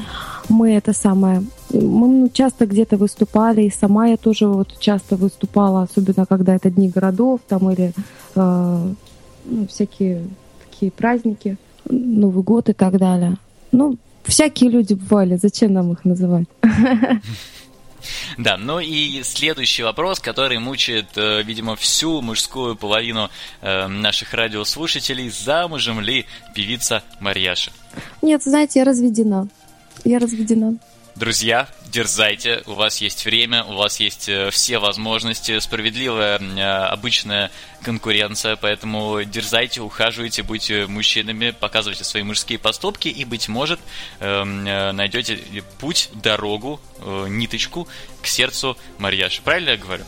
мы 0.49 0.73
это 0.73 0.93
самое, 0.93 1.43
мы 1.71 2.07
ну, 2.07 2.29
часто 2.29 2.65
где-то 2.65 2.97
выступали, 2.97 3.63
и 3.63 3.71
сама 3.71 4.07
я 4.07 4.17
тоже 4.17 4.47
вот 4.47 4.77
часто 4.79 5.15
выступала, 5.15 5.83
особенно 5.83 6.25
когда 6.25 6.55
это 6.55 6.69
дни 6.69 6.89
городов 6.89 7.41
там 7.47 7.69
или 7.71 7.93
э, 8.35 8.93
ну, 9.45 9.67
всякие 9.67 10.23
такие 10.69 10.91
праздники, 10.91 11.57
Новый 11.87 12.43
год 12.43 12.69
и 12.69 12.73
так 12.73 12.97
далее. 12.97 13.37
Ну, 13.75 13.97
всякие 14.23 14.69
люди 14.69 14.93
бывали, 14.93 15.35
зачем 15.35 15.73
нам 15.73 15.91
их 15.91 16.05
называть? 16.05 16.47
Да, 18.37 18.55
ну 18.55 18.79
и 18.79 19.23
следующий 19.23 19.81
вопрос, 19.81 20.19
который 20.19 20.59
мучает, 20.59 21.07
э, 21.15 21.41
видимо, 21.41 21.75
всю 21.75 22.21
мужскую 22.21 22.75
половину 22.75 23.31
э, 23.61 23.87
наших 23.87 24.35
радиослушателей. 24.35 25.31
Замужем 25.31 25.99
ли 26.01 26.25
певица 26.53 27.01
Марьяша? 27.19 27.71
Нет, 28.21 28.43
знаете, 28.43 28.79
я 28.79 28.85
разведена. 28.85 29.47
Я 30.03 30.19
разведена. 30.19 30.77
Друзья, 31.15 31.69
дерзайте, 31.89 32.61
у 32.67 32.73
вас 32.73 32.97
есть 32.97 33.23
время, 33.23 33.63
у 33.63 33.75
вас 33.75 34.01
есть 34.01 34.27
э, 34.27 34.49
все 34.49 34.79
возможности, 34.79 35.59
справедливая 35.59 36.39
э, 36.39 36.61
обычная 36.87 37.51
конкуренция, 37.83 38.57
поэтому 38.57 39.23
дерзайте, 39.23 39.79
ухаживайте, 39.79 40.43
будьте 40.43 40.87
мужчинами, 40.87 41.55
показывайте 41.57 42.03
свои 42.03 42.23
мужские 42.23 42.59
поступки 42.59 43.07
и, 43.07 43.23
быть 43.23 43.47
может, 43.47 43.79
эм, 44.19 44.67
э, 44.67 44.91
найдете 44.91 45.39
путь, 45.79 46.09
дорогу, 46.21 46.81
ниточку 47.29 47.87
к 48.21 48.27
сердцу 48.27 48.75
Марьяши. 48.97 49.41
Правильно 49.41 49.69
я 49.69 49.77
говорю? 49.77 50.03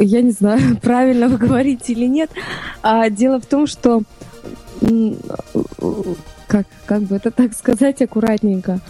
Я 0.00 0.22
не 0.22 0.32
знаю, 0.32 0.76
правильно 0.82 1.28
вы 1.28 1.36
говорите 1.36 1.92
или 1.92 2.06
нет. 2.06 2.32
А 2.82 3.08
дело 3.10 3.40
в 3.40 3.46
том, 3.46 3.68
что 3.68 4.02
как, 6.48 6.66
как 6.84 7.02
бы 7.02 7.14
это 7.14 7.30
так 7.30 7.52
сказать 7.52 8.02
аккуратненько. 8.02 8.80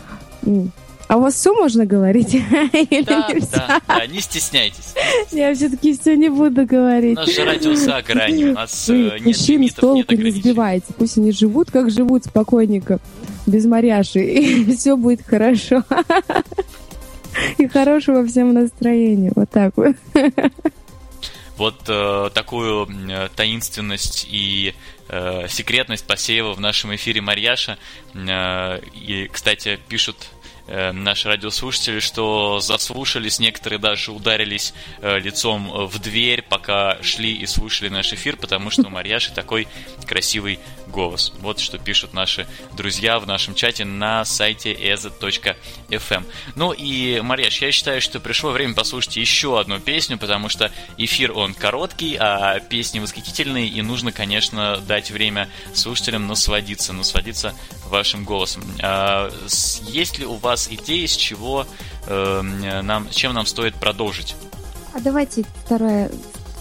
А 1.08 1.16
у 1.16 1.22
вас 1.22 1.34
все 1.34 1.54
можно 1.54 1.86
говорить? 1.86 2.34
Или 2.34 3.02
Да, 3.02 3.28
да, 3.50 3.80
да, 3.88 4.06
не 4.06 4.20
стесняйтесь. 4.20 4.94
Я 5.32 5.54
все-таки 5.54 5.96
все 5.98 6.16
не 6.16 6.28
буду 6.28 6.62
У 6.62 6.66
говорить. 6.66 7.16
нас 7.16 7.34
же 7.34 7.44
радио 7.44 7.74
за 7.74 8.02
гранью, 8.02 8.50
у 8.50 8.54
нас 8.54 8.88
Вы 8.88 8.94
э, 8.94 9.18
нет 9.18 9.26
мужчин 9.26 9.34
с 9.34 9.48
лимитов, 9.48 9.94
нет 9.96 10.06
толку 10.06 10.22
не 10.22 10.30
сбивайте. 10.30 10.86
Пусть 10.98 11.16
они 11.16 11.32
живут, 11.32 11.70
как 11.70 11.90
живут, 11.90 12.26
спокойненько, 12.26 13.00
без 13.46 13.64
моряши, 13.64 14.20
и 14.22 14.76
все 14.76 14.98
будет 14.98 15.26
хорошо. 15.26 15.82
И 17.56 17.66
хорошего 17.68 18.26
всем 18.26 18.52
настроения. 18.52 19.32
Вот 19.34 19.48
так 19.48 19.72
вот. 19.76 19.96
Вот 21.56 21.74
э, 21.88 22.30
такую 22.34 22.86
э, 23.10 23.28
таинственность 23.34 24.28
и 24.30 24.74
э, 25.08 25.46
секретность 25.48 26.06
посеяла 26.06 26.52
в 26.52 26.60
нашем 26.60 26.94
эфире 26.94 27.20
Марьяша. 27.20 27.78
Э, 28.14 28.80
и, 28.94 29.28
кстати, 29.28 29.78
пишут 29.88 30.28
э, 30.66 30.92
наши 30.92 31.28
радиослушатели, 31.28 32.00
что 32.00 32.60
заслушались, 32.60 33.38
некоторые 33.38 33.78
даже 33.78 34.12
ударились 34.12 34.74
э, 35.00 35.18
лицом 35.18 35.86
в 35.86 35.98
дверь, 35.98 36.42
пока 36.42 37.02
шли 37.02 37.34
и 37.34 37.46
слушали 37.46 37.88
наш 37.88 38.12
эфир, 38.12 38.36
потому 38.36 38.70
что 38.70 38.82
у 38.82 38.90
Марьяши 38.90 39.32
такой 39.32 39.68
красивый 40.06 40.58
голос. 40.88 41.32
Вот 41.40 41.58
что 41.58 41.78
пишут 41.78 42.14
наши 42.14 42.46
друзья 42.76 43.18
в 43.18 43.26
нашем 43.26 43.54
чате 43.54 43.84
на 43.84 44.24
сайте 44.24 44.72
eza.fm. 44.72 46.24
Ну 46.54 46.72
и, 46.72 47.20
Марьяш, 47.20 47.60
я 47.60 47.70
считаю, 47.72 48.00
что 48.00 48.20
пришло 48.20 48.50
время 48.50 48.74
послушать 48.74 49.16
еще 49.16 49.60
одну 49.60 49.78
песню, 49.80 50.18
потому 50.18 50.48
что 50.48 50.72
эфир 50.96 51.32
он 51.32 51.54
короткий, 51.54 52.16
а 52.18 52.58
песни 52.60 52.98
восхитительные, 52.98 53.68
и 53.68 53.82
нужно, 53.82 54.12
конечно, 54.12 54.78
дать 54.78 55.10
время 55.10 55.48
слушателям 55.74 56.26
насладиться, 56.26 56.92
насладиться 56.92 57.54
вашим 57.86 58.24
голосом. 58.24 58.62
А, 58.82 59.30
есть 59.82 60.18
ли 60.18 60.26
у 60.26 60.34
вас 60.34 60.68
идеи, 60.70 61.06
с 61.06 61.16
чего 61.16 61.66
э, 62.06 62.40
нам, 62.42 63.08
чем 63.10 63.34
нам 63.34 63.46
стоит 63.46 63.74
продолжить? 63.74 64.34
А 64.94 65.00
давайте 65.00 65.44
вторая, 65.64 66.10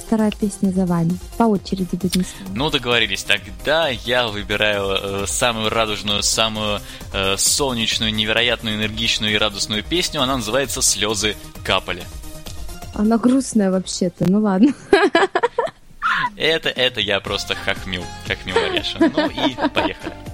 вторая 0.08 0.32
песня 0.32 0.72
за 0.72 0.86
вами. 0.86 1.18
По 1.38 1.44
очереди 1.44 1.96
будем. 1.96 2.26
Ну, 2.56 2.70
договорились. 2.70 3.24
Тогда 3.24 3.90
я 3.90 4.28
выбираю 4.28 5.24
э, 5.24 5.28
самую 5.28 5.70
радужную, 5.70 6.24
самую 6.24 6.80
э, 7.14 7.36
солнечную, 7.38 8.14
невероятную, 8.14 8.78
энергичную 8.78 9.34
и 9.34 9.38
радостную 9.38 9.84
песню. 9.84 10.22
Она 10.22 10.38
называется 10.38 10.82
«Слезы 10.82 11.36
капали». 11.66 12.04
Она 12.94 13.18
грустная 13.18 13.70
вообще-то, 13.70 14.26
ну 14.32 14.40
ладно. 14.40 14.74
Это, 16.36 16.70
это 16.70 17.02
я 17.02 17.20
просто 17.20 17.54
хохмил, 17.56 18.04
хохмил 18.28 18.56
Ареша. 18.58 18.98
Ну 19.00 19.30
и 19.30 19.56
поехали. 19.70 20.27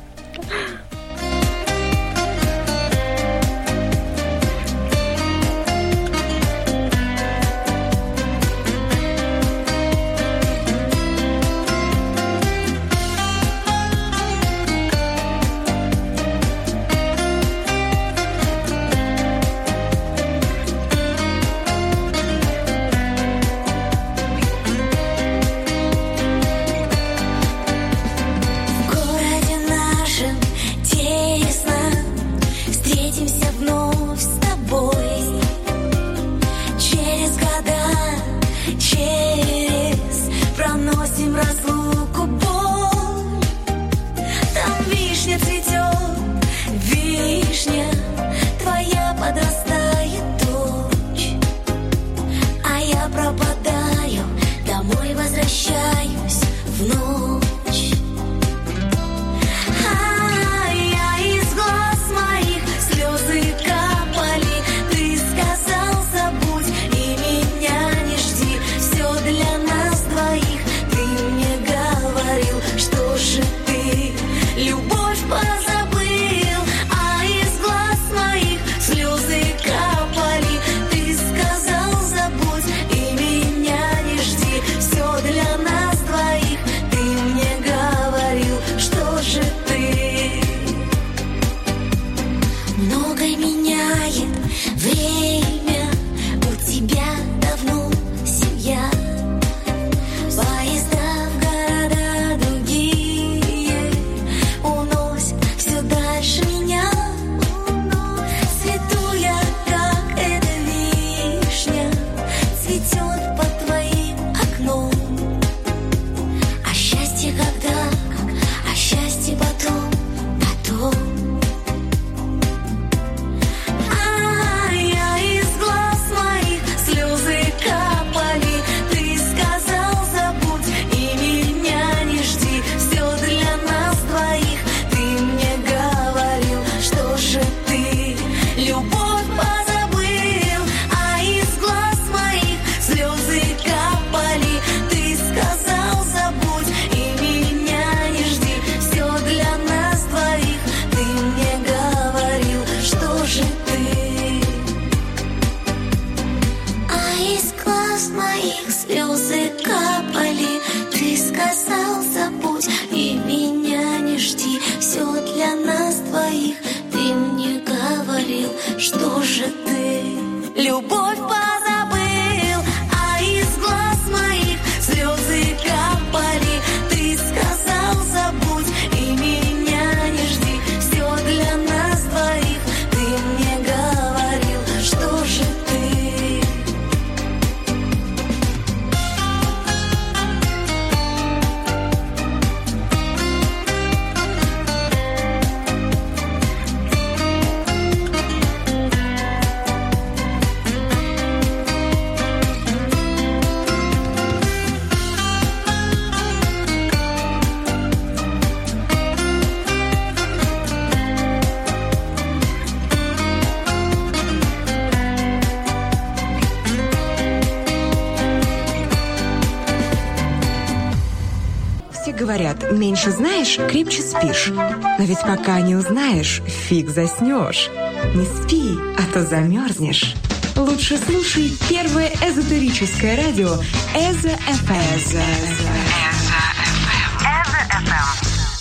Меньше 222.83 223.11
знаешь, 223.11 223.57
крепче 223.69 224.01
спишь. 224.01 224.47
Но 224.49 225.05
ведь 225.05 225.21
пока 225.21 225.61
не 225.61 225.73
узнаешь, 225.73 226.41
фиг 226.45 226.89
заснешь. 226.89 227.69
Не 228.13 228.25
спи, 228.25 228.77
а 228.97 229.13
то 229.13 229.23
замерзнешь. 229.23 230.15
Лучше 230.57 230.97
слушай 230.97 231.49
первое 231.69 232.11
эзотерическое 232.21 233.15
радио 233.15 233.53
Эзо 233.95 234.35
ФМ. 234.37 235.17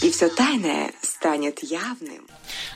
И 0.06 0.11
все 0.12 0.28
тайное 0.28 0.92
станет 1.02 1.61
явным. 1.64 2.22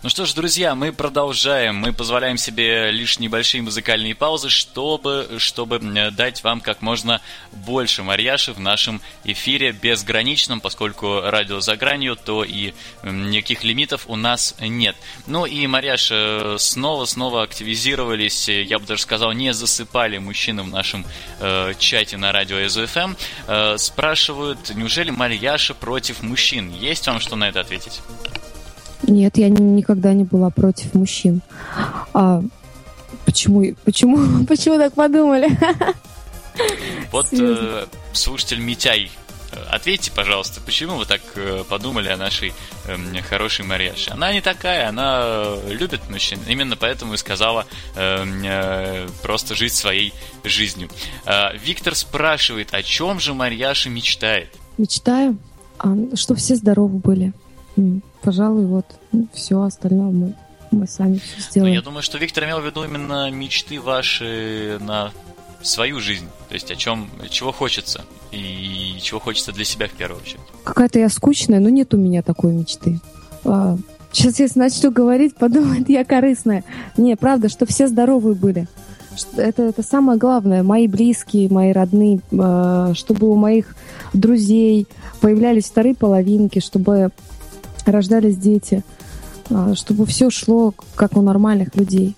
Ну 0.06 0.10
что 0.10 0.24
ж, 0.24 0.34
друзья, 0.34 0.76
мы 0.76 0.92
продолжаем. 0.92 1.78
Мы 1.78 1.92
позволяем 1.92 2.36
себе 2.36 2.92
лишь 2.92 3.18
небольшие 3.18 3.60
музыкальные 3.60 4.14
паузы, 4.14 4.50
чтобы, 4.50 5.28
чтобы 5.38 5.80
дать 6.12 6.44
вам 6.44 6.60
как 6.60 6.80
можно 6.80 7.20
больше 7.50 8.04
Марьяши 8.04 8.52
в 8.52 8.60
нашем 8.60 9.00
эфире 9.24 9.72
безграничном, 9.72 10.60
поскольку 10.60 11.22
радио 11.22 11.58
за 11.58 11.76
гранью, 11.76 12.14
то 12.14 12.44
и 12.44 12.72
никаких 13.02 13.64
лимитов 13.64 14.04
у 14.06 14.14
нас 14.14 14.54
нет. 14.60 14.94
Ну 15.26 15.44
и, 15.44 15.66
Марьяша, 15.66 16.54
снова-снова 16.56 17.42
активизировались, 17.42 18.48
я 18.48 18.78
бы 18.78 18.86
даже 18.86 19.02
сказал, 19.02 19.32
не 19.32 19.52
засыпали 19.52 20.18
мужчины 20.18 20.62
в 20.62 20.68
нашем 20.68 21.04
э, 21.40 21.74
чате 21.80 22.16
на 22.16 22.30
радио 22.30 22.68
СУФМ. 22.68 23.14
Э, 23.48 23.76
спрашивают, 23.76 24.72
неужели 24.72 25.10
Марьяша 25.10 25.74
против 25.74 26.22
мужчин? 26.22 26.72
Есть 26.72 27.08
вам 27.08 27.18
что 27.18 27.34
на 27.34 27.48
это 27.48 27.58
ответить? 27.58 28.00
Нет, 29.06 29.38
я 29.38 29.48
ни- 29.48 29.60
никогда 29.60 30.12
не 30.12 30.24
была 30.24 30.50
против 30.50 30.94
мужчин. 30.94 31.40
А 32.12 32.42
почему, 33.24 33.64
почему, 33.84 34.44
почему 34.48 34.78
так 34.78 34.94
подумали? 34.94 35.50
Вот 37.12 37.26
э, 37.32 37.86
слушатель 38.12 38.58
Митяй, 38.58 39.10
э, 39.52 39.56
ответьте, 39.70 40.10
пожалуйста, 40.10 40.60
почему 40.60 40.96
вы 40.96 41.04
так 41.04 41.20
э, 41.34 41.64
подумали 41.68 42.08
о 42.08 42.16
нашей 42.16 42.54
эм, 42.86 43.14
хорошей 43.28 43.64
Марьяше? 43.64 44.10
Она 44.10 44.32
не 44.32 44.40
такая, 44.40 44.88
она 44.88 45.20
э, 45.22 45.72
любит 45.72 46.08
мужчин, 46.10 46.38
именно 46.48 46.76
поэтому 46.76 47.14
и 47.14 47.16
сказала 47.18 47.66
эм, 47.94 48.42
э, 48.42 49.06
просто 49.22 49.54
жить 49.54 49.74
своей 49.74 50.14
жизнью. 50.44 50.88
Э, 51.26 51.56
Виктор 51.58 51.94
спрашивает, 51.94 52.72
о 52.72 52.82
чем 52.82 53.20
же 53.20 53.34
Марьяша 53.34 53.90
мечтает? 53.90 54.48
Мечтаю, 54.78 55.36
а, 55.78 55.94
что 56.14 56.34
все 56.34 56.54
здоровы 56.54 56.98
были. 56.98 57.32
Пожалуй, 58.26 58.66
вот 58.66 58.86
все 59.32 59.62
остальное 59.62 60.10
мы, 60.10 60.34
мы 60.72 60.88
сами 60.88 61.18
все 61.18 61.36
Ну, 61.36 61.42
сделаем. 61.50 61.74
я 61.74 61.80
думаю, 61.80 62.02
что 62.02 62.18
Виктор 62.18 62.42
имел 62.44 62.58
в 62.60 62.66
виду 62.66 62.82
именно 62.82 63.30
мечты 63.30 63.80
ваши 63.80 64.78
на 64.80 65.12
свою 65.62 66.00
жизнь, 66.00 66.26
то 66.48 66.54
есть 66.54 66.68
о 66.72 66.74
чем, 66.74 67.08
чего 67.30 67.52
хочется 67.52 68.02
и 68.32 68.98
чего 69.00 69.20
хочется 69.20 69.52
для 69.52 69.64
себя 69.64 69.86
в 69.86 69.92
первую 69.92 70.20
очередь. 70.22 70.40
Какая-то 70.64 70.98
я 70.98 71.08
скучная, 71.08 71.60
но 71.60 71.68
нет 71.68 71.94
у 71.94 71.98
меня 71.98 72.22
такой 72.22 72.52
мечты. 72.52 72.98
А, 73.44 73.76
сейчас 74.10 74.40
если 74.40 74.58
начну 74.58 74.90
говорить, 74.90 75.36
подумают, 75.36 75.88
я 75.88 76.04
корыстная. 76.04 76.64
Не, 76.96 77.14
правда, 77.14 77.48
что 77.48 77.64
все 77.64 77.86
здоровые 77.86 78.34
были. 78.34 78.66
Это, 79.36 79.62
это 79.62 79.84
самое 79.84 80.18
главное. 80.18 80.64
Мои 80.64 80.88
близкие, 80.88 81.48
мои 81.48 81.70
родные, 81.70 82.18
а, 82.36 82.92
чтобы 82.94 83.30
у 83.30 83.36
моих 83.36 83.76
друзей 84.12 84.88
появлялись 85.20 85.66
вторые 85.66 85.94
половинки, 85.94 86.58
чтобы 86.58 87.12
рождались 87.92 88.36
дети, 88.36 88.84
а, 89.50 89.74
чтобы 89.74 90.06
все 90.06 90.30
шло 90.30 90.74
как 90.94 91.16
у 91.16 91.22
нормальных 91.22 91.74
людей, 91.76 92.14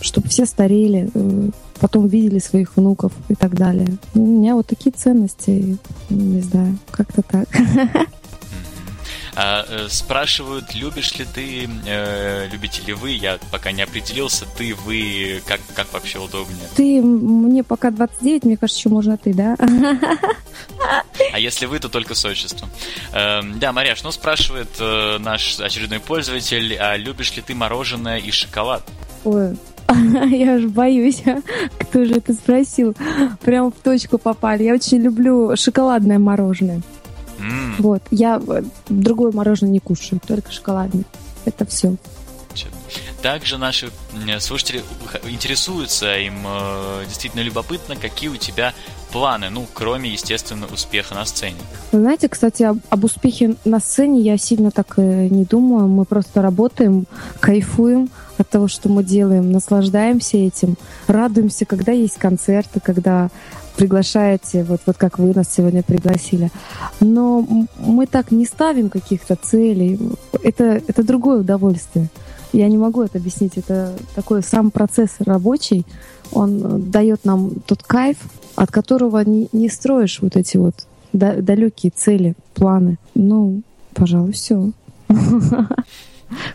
чтобы 0.00 0.28
все 0.28 0.46
старели, 0.46 1.10
э, 1.12 1.50
потом 1.80 2.06
видели 2.06 2.38
своих 2.38 2.76
внуков 2.76 3.12
и 3.28 3.34
так 3.34 3.54
далее. 3.54 3.88
Ну, 4.14 4.24
У 4.24 4.26
меня 4.26 4.54
вот 4.54 4.66
такие 4.66 4.92
ценности, 4.92 5.78
не 6.10 6.40
знаю, 6.40 6.78
как-то 6.90 7.22
так. 7.22 7.48
А, 9.36 9.66
э, 9.68 9.88
спрашивают, 9.90 10.74
любишь 10.74 11.14
ли 11.18 11.26
ты, 11.26 11.68
э, 11.86 12.48
любите 12.50 12.80
ли 12.86 12.94
вы, 12.94 13.10
я 13.10 13.38
пока 13.50 13.70
не 13.70 13.82
определился, 13.82 14.46
ты, 14.56 14.74
вы, 14.74 15.42
как, 15.46 15.60
как 15.74 15.92
вообще 15.92 16.18
удобнее. 16.18 16.66
Ты, 16.74 17.02
мне 17.02 17.62
пока 17.62 17.90
29, 17.90 18.44
мне 18.44 18.56
кажется, 18.56 18.80
еще 18.80 18.88
можно 18.88 19.18
ты, 19.18 19.34
да? 19.34 19.56
А 21.32 21.38
если 21.38 21.66
вы, 21.66 21.78
то 21.78 21.90
только 21.90 22.14
с 22.14 22.24
отчеством. 22.24 22.70
Эм, 23.12 23.58
да, 23.58 23.72
Маряш, 23.72 24.02
ну 24.02 24.10
спрашивает 24.10 24.70
э, 24.78 25.18
наш 25.18 25.60
очередной 25.60 26.00
пользователь, 26.00 26.74
а 26.76 26.96
любишь 26.96 27.36
ли 27.36 27.42
ты 27.42 27.54
мороженое 27.54 28.18
и 28.18 28.30
шоколад? 28.30 28.82
Ой, 29.24 29.56
я 30.30 30.54
аж 30.54 30.64
боюсь, 30.64 31.22
кто 31.78 32.04
же 32.04 32.14
это 32.14 32.32
спросил. 32.32 32.94
Прям 33.42 33.70
в 33.70 33.76
точку 33.76 34.18
попали. 34.18 34.64
Я 34.64 34.74
очень 34.74 34.98
люблю 34.98 35.54
шоколадное 35.56 36.18
мороженое. 36.18 36.80
М, 37.38 37.76
Вот, 37.78 38.02
я 38.10 38.40
э, 38.46 38.62
другое 38.88 39.32
мороженое 39.32 39.72
не 39.72 39.80
кушаю, 39.80 40.20
только 40.26 40.52
шоколадное. 40.52 41.04
Это 41.44 41.64
все. 41.66 41.96
Также 43.22 43.58
наши 43.58 43.90
слушатели 44.38 44.82
интересуются, 45.28 46.16
им 46.16 46.34
э, 46.46 47.04
действительно 47.06 47.42
любопытно, 47.42 47.96
какие 47.96 48.28
у 48.28 48.36
тебя 48.36 48.72
планы, 49.12 49.50
ну, 49.50 49.66
кроме, 49.72 50.10
естественно, 50.10 50.66
успеха 50.72 51.14
на 51.14 51.24
сцене. 51.24 51.56
Вы 51.92 52.00
знаете, 52.00 52.28
кстати, 52.28 52.62
об, 52.62 52.78
об 52.88 53.04
успехе 53.04 53.56
на 53.64 53.80
сцене 53.80 54.20
я 54.20 54.38
сильно 54.38 54.70
так 54.70 54.94
э, 54.98 55.28
не 55.28 55.44
думаю. 55.44 55.88
Мы 55.88 56.04
просто 56.04 56.40
работаем, 56.40 57.06
кайфуем 57.40 58.10
от 58.38 58.48
того, 58.48 58.68
что 58.68 58.88
мы 58.88 59.02
делаем, 59.02 59.50
наслаждаемся 59.50 60.36
этим, 60.36 60.76
радуемся, 61.06 61.64
когда 61.64 61.92
есть 61.92 62.18
концерты, 62.18 62.80
когда 62.80 63.30
приглашаете, 63.76 64.64
вот, 64.64 64.80
вот 64.86 64.96
как 64.96 65.18
вы 65.18 65.32
нас 65.34 65.52
сегодня 65.54 65.82
пригласили. 65.82 66.50
Но 67.00 67.46
мы 67.78 68.06
так 68.06 68.30
не 68.30 68.46
ставим 68.46 68.88
каких-то 68.88 69.36
целей. 69.36 69.98
Это, 70.42 70.82
это 70.86 71.02
другое 71.04 71.40
удовольствие. 71.40 72.08
Я 72.52 72.68
не 72.68 72.78
могу 72.78 73.02
это 73.02 73.18
объяснить. 73.18 73.58
Это 73.58 73.92
такой 74.14 74.42
сам 74.42 74.70
процесс 74.70 75.10
рабочий. 75.20 75.84
Он 76.32 76.90
дает 76.90 77.24
нам 77.24 77.50
тот 77.66 77.82
кайф, 77.82 78.16
от 78.56 78.70
которого 78.70 79.20
не, 79.20 79.48
не 79.52 79.68
строишь 79.68 80.20
вот 80.20 80.36
эти 80.36 80.56
вот 80.56 80.86
далекие 81.12 81.92
цели, 81.94 82.34
планы. 82.54 82.98
Ну, 83.14 83.62
пожалуй, 83.94 84.32
все. 84.32 84.72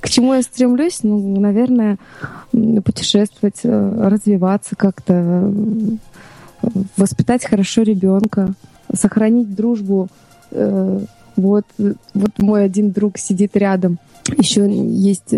К 0.01 0.09
чему 0.09 0.33
я 0.33 0.41
стремлюсь? 0.41 0.99
Ну, 1.03 1.39
наверное, 1.39 1.97
путешествовать, 2.51 3.61
э, 3.63 4.07
развиваться 4.09 4.75
как-то, 4.75 5.13
э, 5.13 5.51
воспитать 6.97 7.45
хорошо 7.45 7.83
ребенка, 7.83 8.53
сохранить 8.93 9.53
дружбу. 9.55 10.09
Э, 10.51 10.99
вот, 11.35 11.65
вот 12.13 12.31
мой 12.39 12.65
один 12.65 12.91
друг 12.91 13.17
сидит 13.17 13.55
рядом. 13.55 13.99
Еще 14.37 14.67
есть 14.69 15.33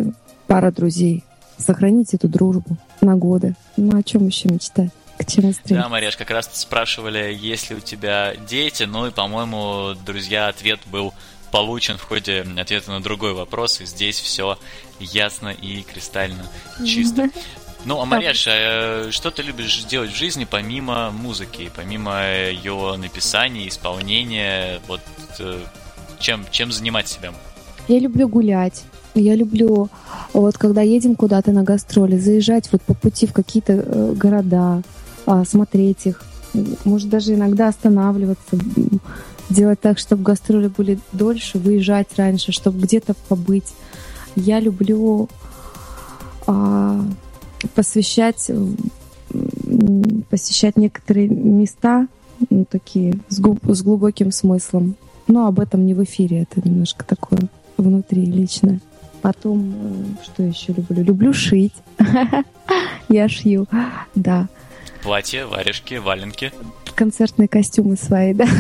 пара 0.48 0.72
друзей. 0.72 1.24
Сохранить 1.58 2.14
эту 2.14 2.28
дружбу 2.28 2.78
на 3.02 3.16
годы. 3.16 3.56
Ну, 3.78 3.98
о 3.98 4.04
чем 4.04 4.26
еще 4.28 4.50
мечтать? 4.50 4.90
К 5.18 5.26
чему 5.26 5.54
стремиться? 5.54 5.84
Да, 5.84 5.90
Мареш, 5.90 6.18
как 6.18 6.32
раз 6.32 6.50
спрашивали, 6.54 7.34
есть 7.34 7.70
ли 7.70 7.76
у 7.76 7.80
тебя 7.80 8.34
дети. 8.50 8.84
Ну 8.84 9.08
и, 9.08 9.12
по-моему, 9.12 9.94
друзья, 10.06 10.48
ответ 10.48 10.80
был 10.92 11.14
получен 11.52 11.98
в 11.98 12.04
ходе 12.04 12.46
ответа 12.58 12.92
на 12.92 13.02
другой 13.02 13.34
вопрос, 13.34 13.80
и 13.80 13.86
здесь 13.86 14.20
все 14.20 14.58
ясно 15.00 15.50
и 15.50 15.84
кристально 15.84 16.44
чисто. 16.84 17.30
Ну, 17.86 18.00
а 18.00 18.06
Марьяш, 18.06 18.48
а 18.48 19.12
что 19.12 19.30
ты 19.30 19.42
любишь 19.42 19.84
делать 19.84 20.12
в 20.12 20.16
жизни 20.16 20.48
помимо 20.50 21.12
музыки, 21.12 21.70
помимо 21.76 22.24
ее 22.50 22.96
написания, 22.98 23.68
исполнения? 23.68 24.80
Вот 24.88 25.02
э, 25.40 25.60
чем, 26.20 26.46
чем 26.50 26.72
занимать 26.72 27.10
себя? 27.10 27.34
Я 27.88 28.00
люблю 28.00 28.30
гулять. 28.30 28.84
Я 29.16 29.36
люблю, 29.36 29.90
вот 30.32 30.58
когда 30.58 30.82
едем 30.82 31.16
куда-то 31.16 31.52
на 31.52 31.64
гастроли, 31.64 32.18
заезжать 32.18 32.70
вот 32.72 32.82
по 32.82 32.94
пути 32.94 33.28
в 33.28 33.34
какие-то 33.34 33.74
э, 33.74 34.14
города, 34.14 34.82
э, 35.28 35.44
смотреть 35.48 36.08
их, 36.08 36.24
может 36.84 37.10
даже 37.10 37.36
иногда 37.36 37.68
останавливаться, 37.68 38.58
делать 39.50 39.80
так, 39.82 40.00
чтобы 40.00 40.24
гастроли 40.24 40.68
были 40.68 41.00
дольше, 41.12 41.60
выезжать 41.60 42.08
раньше, 42.18 42.52
чтобы 42.52 42.80
где-то 42.80 43.14
побыть. 43.28 43.74
Я 44.36 44.60
люблю 44.60 45.30
э, 46.48 47.02
посвящать, 47.76 48.52
посещать 50.30 50.78
некоторые 50.78 51.28
места, 51.28 52.08
ну, 52.50 52.66
такие 52.66 53.20
с, 53.30 53.40
глуб, 53.40 53.60
с 53.64 53.82
глубоким 53.82 54.32
смыслом. 54.32 54.96
Но 55.28 55.48
об 55.48 55.60
этом 55.60 55.86
не 55.86 55.94
в 55.94 56.04
эфире, 56.04 56.42
это 56.42 56.68
немножко 56.68 57.06
такое 57.06 57.40
внутри 57.78 58.26
личное. 58.26 58.80
Потом, 59.22 59.74
э, 59.74 60.24
что 60.26 60.44
еще 60.44 60.74
люблю? 60.74 61.04
Люблю 61.04 61.34
шить. 61.34 61.74
Я 63.10 63.30
шью, 63.30 63.68
да. 64.16 64.50
Платья, 65.02 65.46
варежки, 65.46 65.96
валенки. 65.96 66.52
Концертные 66.96 67.48
костюмы 67.48 67.96
свои, 67.96 68.34
да. 68.34 68.48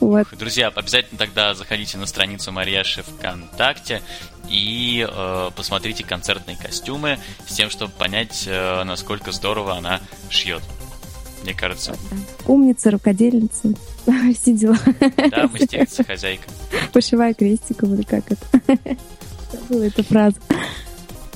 Вот. 0.00 0.26
Друзья, 0.36 0.68
обязательно 0.74 1.16
тогда 1.16 1.54
заходите 1.54 1.96
на 1.96 2.06
страницу 2.06 2.50
Марьяши 2.50 3.04
ВКонтакте 3.04 4.02
и 4.48 5.06
э, 5.08 5.50
посмотрите 5.54 6.04
концертные 6.04 6.56
костюмы 6.56 7.18
с 7.46 7.54
тем, 7.54 7.70
чтобы 7.70 7.92
понять, 7.92 8.44
э, 8.46 8.84
насколько 8.84 9.32
здорово 9.32 9.76
она 9.76 10.00
шьет. 10.30 10.62
Мне 11.42 11.54
кажется. 11.54 11.96
Умница, 12.46 12.90
рукодельница. 12.90 13.74
Все 14.40 14.52
дела. 14.54 14.78
Да, 15.30 15.48
мастерица, 15.48 16.04
хозяйка. 16.04 16.44
Пошивая 16.92 17.34
крестиком 17.34 17.94
или 17.94 18.02
как 18.02 18.24
это. 18.30 18.46
Забыла 19.52 19.82
эту 19.82 20.02
фразу. 20.04 20.36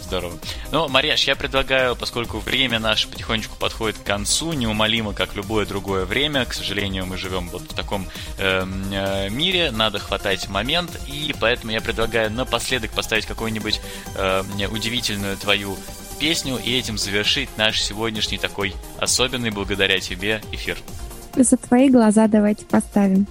Здорово. 0.06 0.34
Ну, 0.70 0.88
Марьяш, 0.88 1.24
я 1.24 1.34
предлагаю, 1.34 1.96
поскольку 1.96 2.38
время 2.38 2.78
наше 2.78 3.08
потихонечку 3.08 3.56
подходит 3.56 3.98
к 3.98 4.04
концу, 4.04 4.52
неумолимо, 4.52 5.12
как 5.12 5.34
любое 5.34 5.66
другое 5.66 6.04
время, 6.04 6.44
к 6.44 6.54
сожалению, 6.54 7.06
мы 7.06 7.16
живем 7.16 7.48
вот 7.48 7.62
в 7.62 7.74
таком 7.74 8.06
эм, 8.38 8.84
э, 8.92 9.28
мире, 9.30 9.72
надо 9.72 9.98
хватать 9.98 10.48
момент, 10.48 10.90
и 11.08 11.34
поэтому 11.40 11.72
я 11.72 11.80
предлагаю 11.80 12.30
напоследок 12.30 12.92
поставить 12.92 13.26
какую-нибудь 13.26 13.80
э, 14.14 14.42
удивительную 14.70 15.36
твою 15.36 15.76
песню 16.20 16.56
и 16.62 16.78
этим 16.78 16.98
завершить 16.98 17.48
наш 17.56 17.82
сегодняшний 17.82 18.38
такой 18.38 18.74
особенный 18.98 19.50
благодаря 19.50 19.98
тебе 19.98 20.40
эфир. 20.52 20.78
За 21.34 21.56
твои 21.56 21.90
глаза 21.90 22.28
давайте 22.28 22.64
поставим 22.64 23.26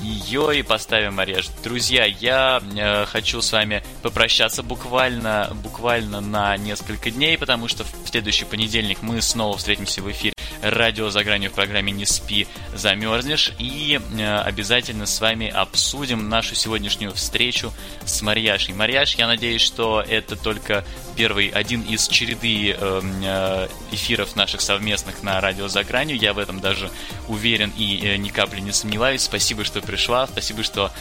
ее 0.00 0.58
и 0.58 0.62
поставим 0.62 1.18
арест. 1.20 1.52
Друзья, 1.62 2.04
я 2.04 2.62
э, 2.76 3.04
хочу 3.06 3.40
с 3.40 3.52
вами 3.52 3.82
попрощаться 4.02 4.62
буквально, 4.62 5.50
буквально 5.62 6.20
на 6.20 6.56
несколько 6.56 7.10
дней, 7.10 7.36
потому 7.38 7.68
что 7.68 7.84
в 7.84 8.08
следующий 8.08 8.44
понедельник 8.44 9.02
мы 9.02 9.20
снова 9.22 9.56
встретимся 9.56 10.02
в 10.02 10.10
эфире 10.10 10.34
радио 10.62 11.10
за 11.10 11.24
гранью 11.24 11.50
в 11.50 11.54
программе 11.54 11.92
«Не 11.92 12.06
спи, 12.06 12.46
замерзнешь». 12.74 13.52
И 13.58 14.00
э, 14.18 14.38
обязательно 14.40 15.06
с 15.06 15.20
вами 15.20 15.48
обсудим 15.48 16.28
нашу 16.28 16.54
сегодняшнюю 16.54 17.12
встречу 17.12 17.72
с 18.04 18.22
Марьяшей. 18.22 18.74
Марьяш, 18.74 19.14
я 19.16 19.26
надеюсь, 19.26 19.62
что 19.62 20.04
это 20.06 20.36
только 20.36 20.84
первый, 21.16 21.48
один 21.48 21.82
из 21.82 22.08
череды 22.08 22.72
эм, 22.72 23.22
э, 23.22 23.68
эфиров 23.92 24.36
наших 24.36 24.60
совместных 24.60 25.22
на 25.22 25.40
радио 25.40 25.68
за 25.68 25.84
гранью. 25.84 26.16
Я 26.16 26.32
в 26.32 26.38
этом 26.38 26.60
даже 26.60 26.90
уверен 27.28 27.72
и 27.76 28.00
э, 28.02 28.16
ни 28.16 28.28
капли 28.28 28.60
не 28.60 28.72
сомневаюсь. 28.72 29.22
Спасибо, 29.22 29.64
что 29.64 29.80
пришла. 29.88 30.26
Спасибо, 30.26 30.62
что 30.62 30.92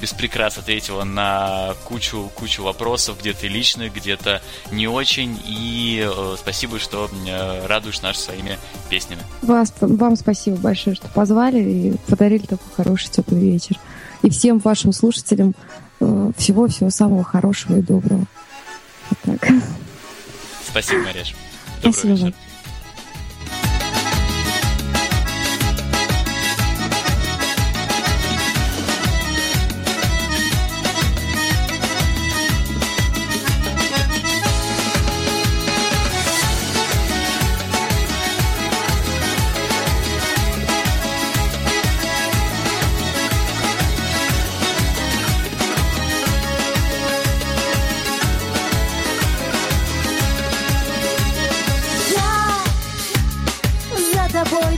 без 0.00 0.12
прикрас 0.12 0.58
ответила 0.58 1.04
на 1.04 1.74
кучу, 1.84 2.30
кучу 2.34 2.64
вопросов, 2.64 3.20
где-то 3.20 3.46
личных, 3.46 3.94
где-то 3.94 4.42
не 4.72 4.88
очень. 4.88 5.40
И 5.46 6.04
э, 6.04 6.36
спасибо, 6.36 6.80
что 6.80 7.08
э, 7.26 7.66
радуешь 7.66 8.02
нас 8.02 8.18
своими 8.18 8.58
песнями. 8.90 9.22
Вас, 9.42 9.72
вам 9.80 10.16
спасибо 10.16 10.56
большое, 10.56 10.96
что 10.96 11.06
позвали 11.08 11.60
и 11.60 11.96
подарили 12.08 12.44
такой 12.44 12.66
хороший 12.76 13.10
теплый 13.10 13.40
вечер. 13.40 13.78
И 14.22 14.30
всем 14.30 14.58
вашим 14.58 14.92
слушателям 14.92 15.54
э, 16.00 16.32
всего-всего 16.36 16.90
самого 16.90 17.22
хорошего 17.22 17.78
и 17.78 17.82
доброго. 17.82 18.24
Вот 19.10 19.38
так. 19.40 19.48
Спасибо, 20.68 21.02
Мариш. 21.02 21.34
Доброго 21.82 21.92
Спасибо. 21.92 22.14
вечера. 22.14 22.34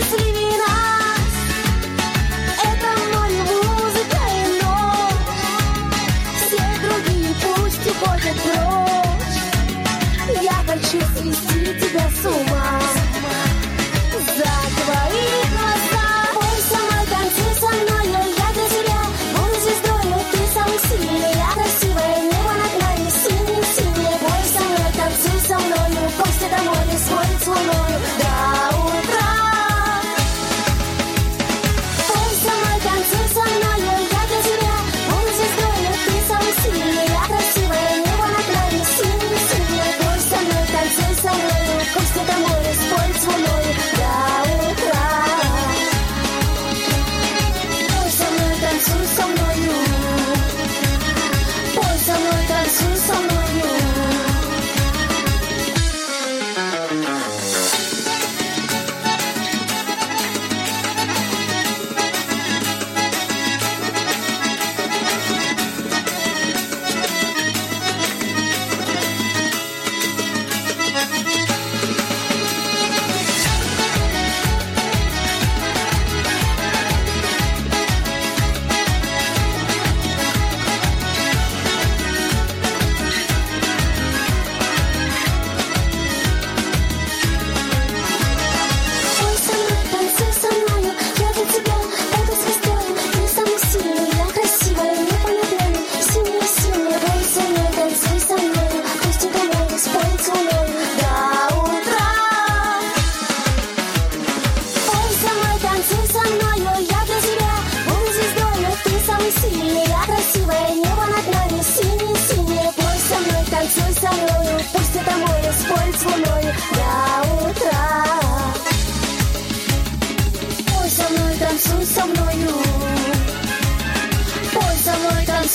нас 0.00 0.29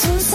мной, 0.05 0.34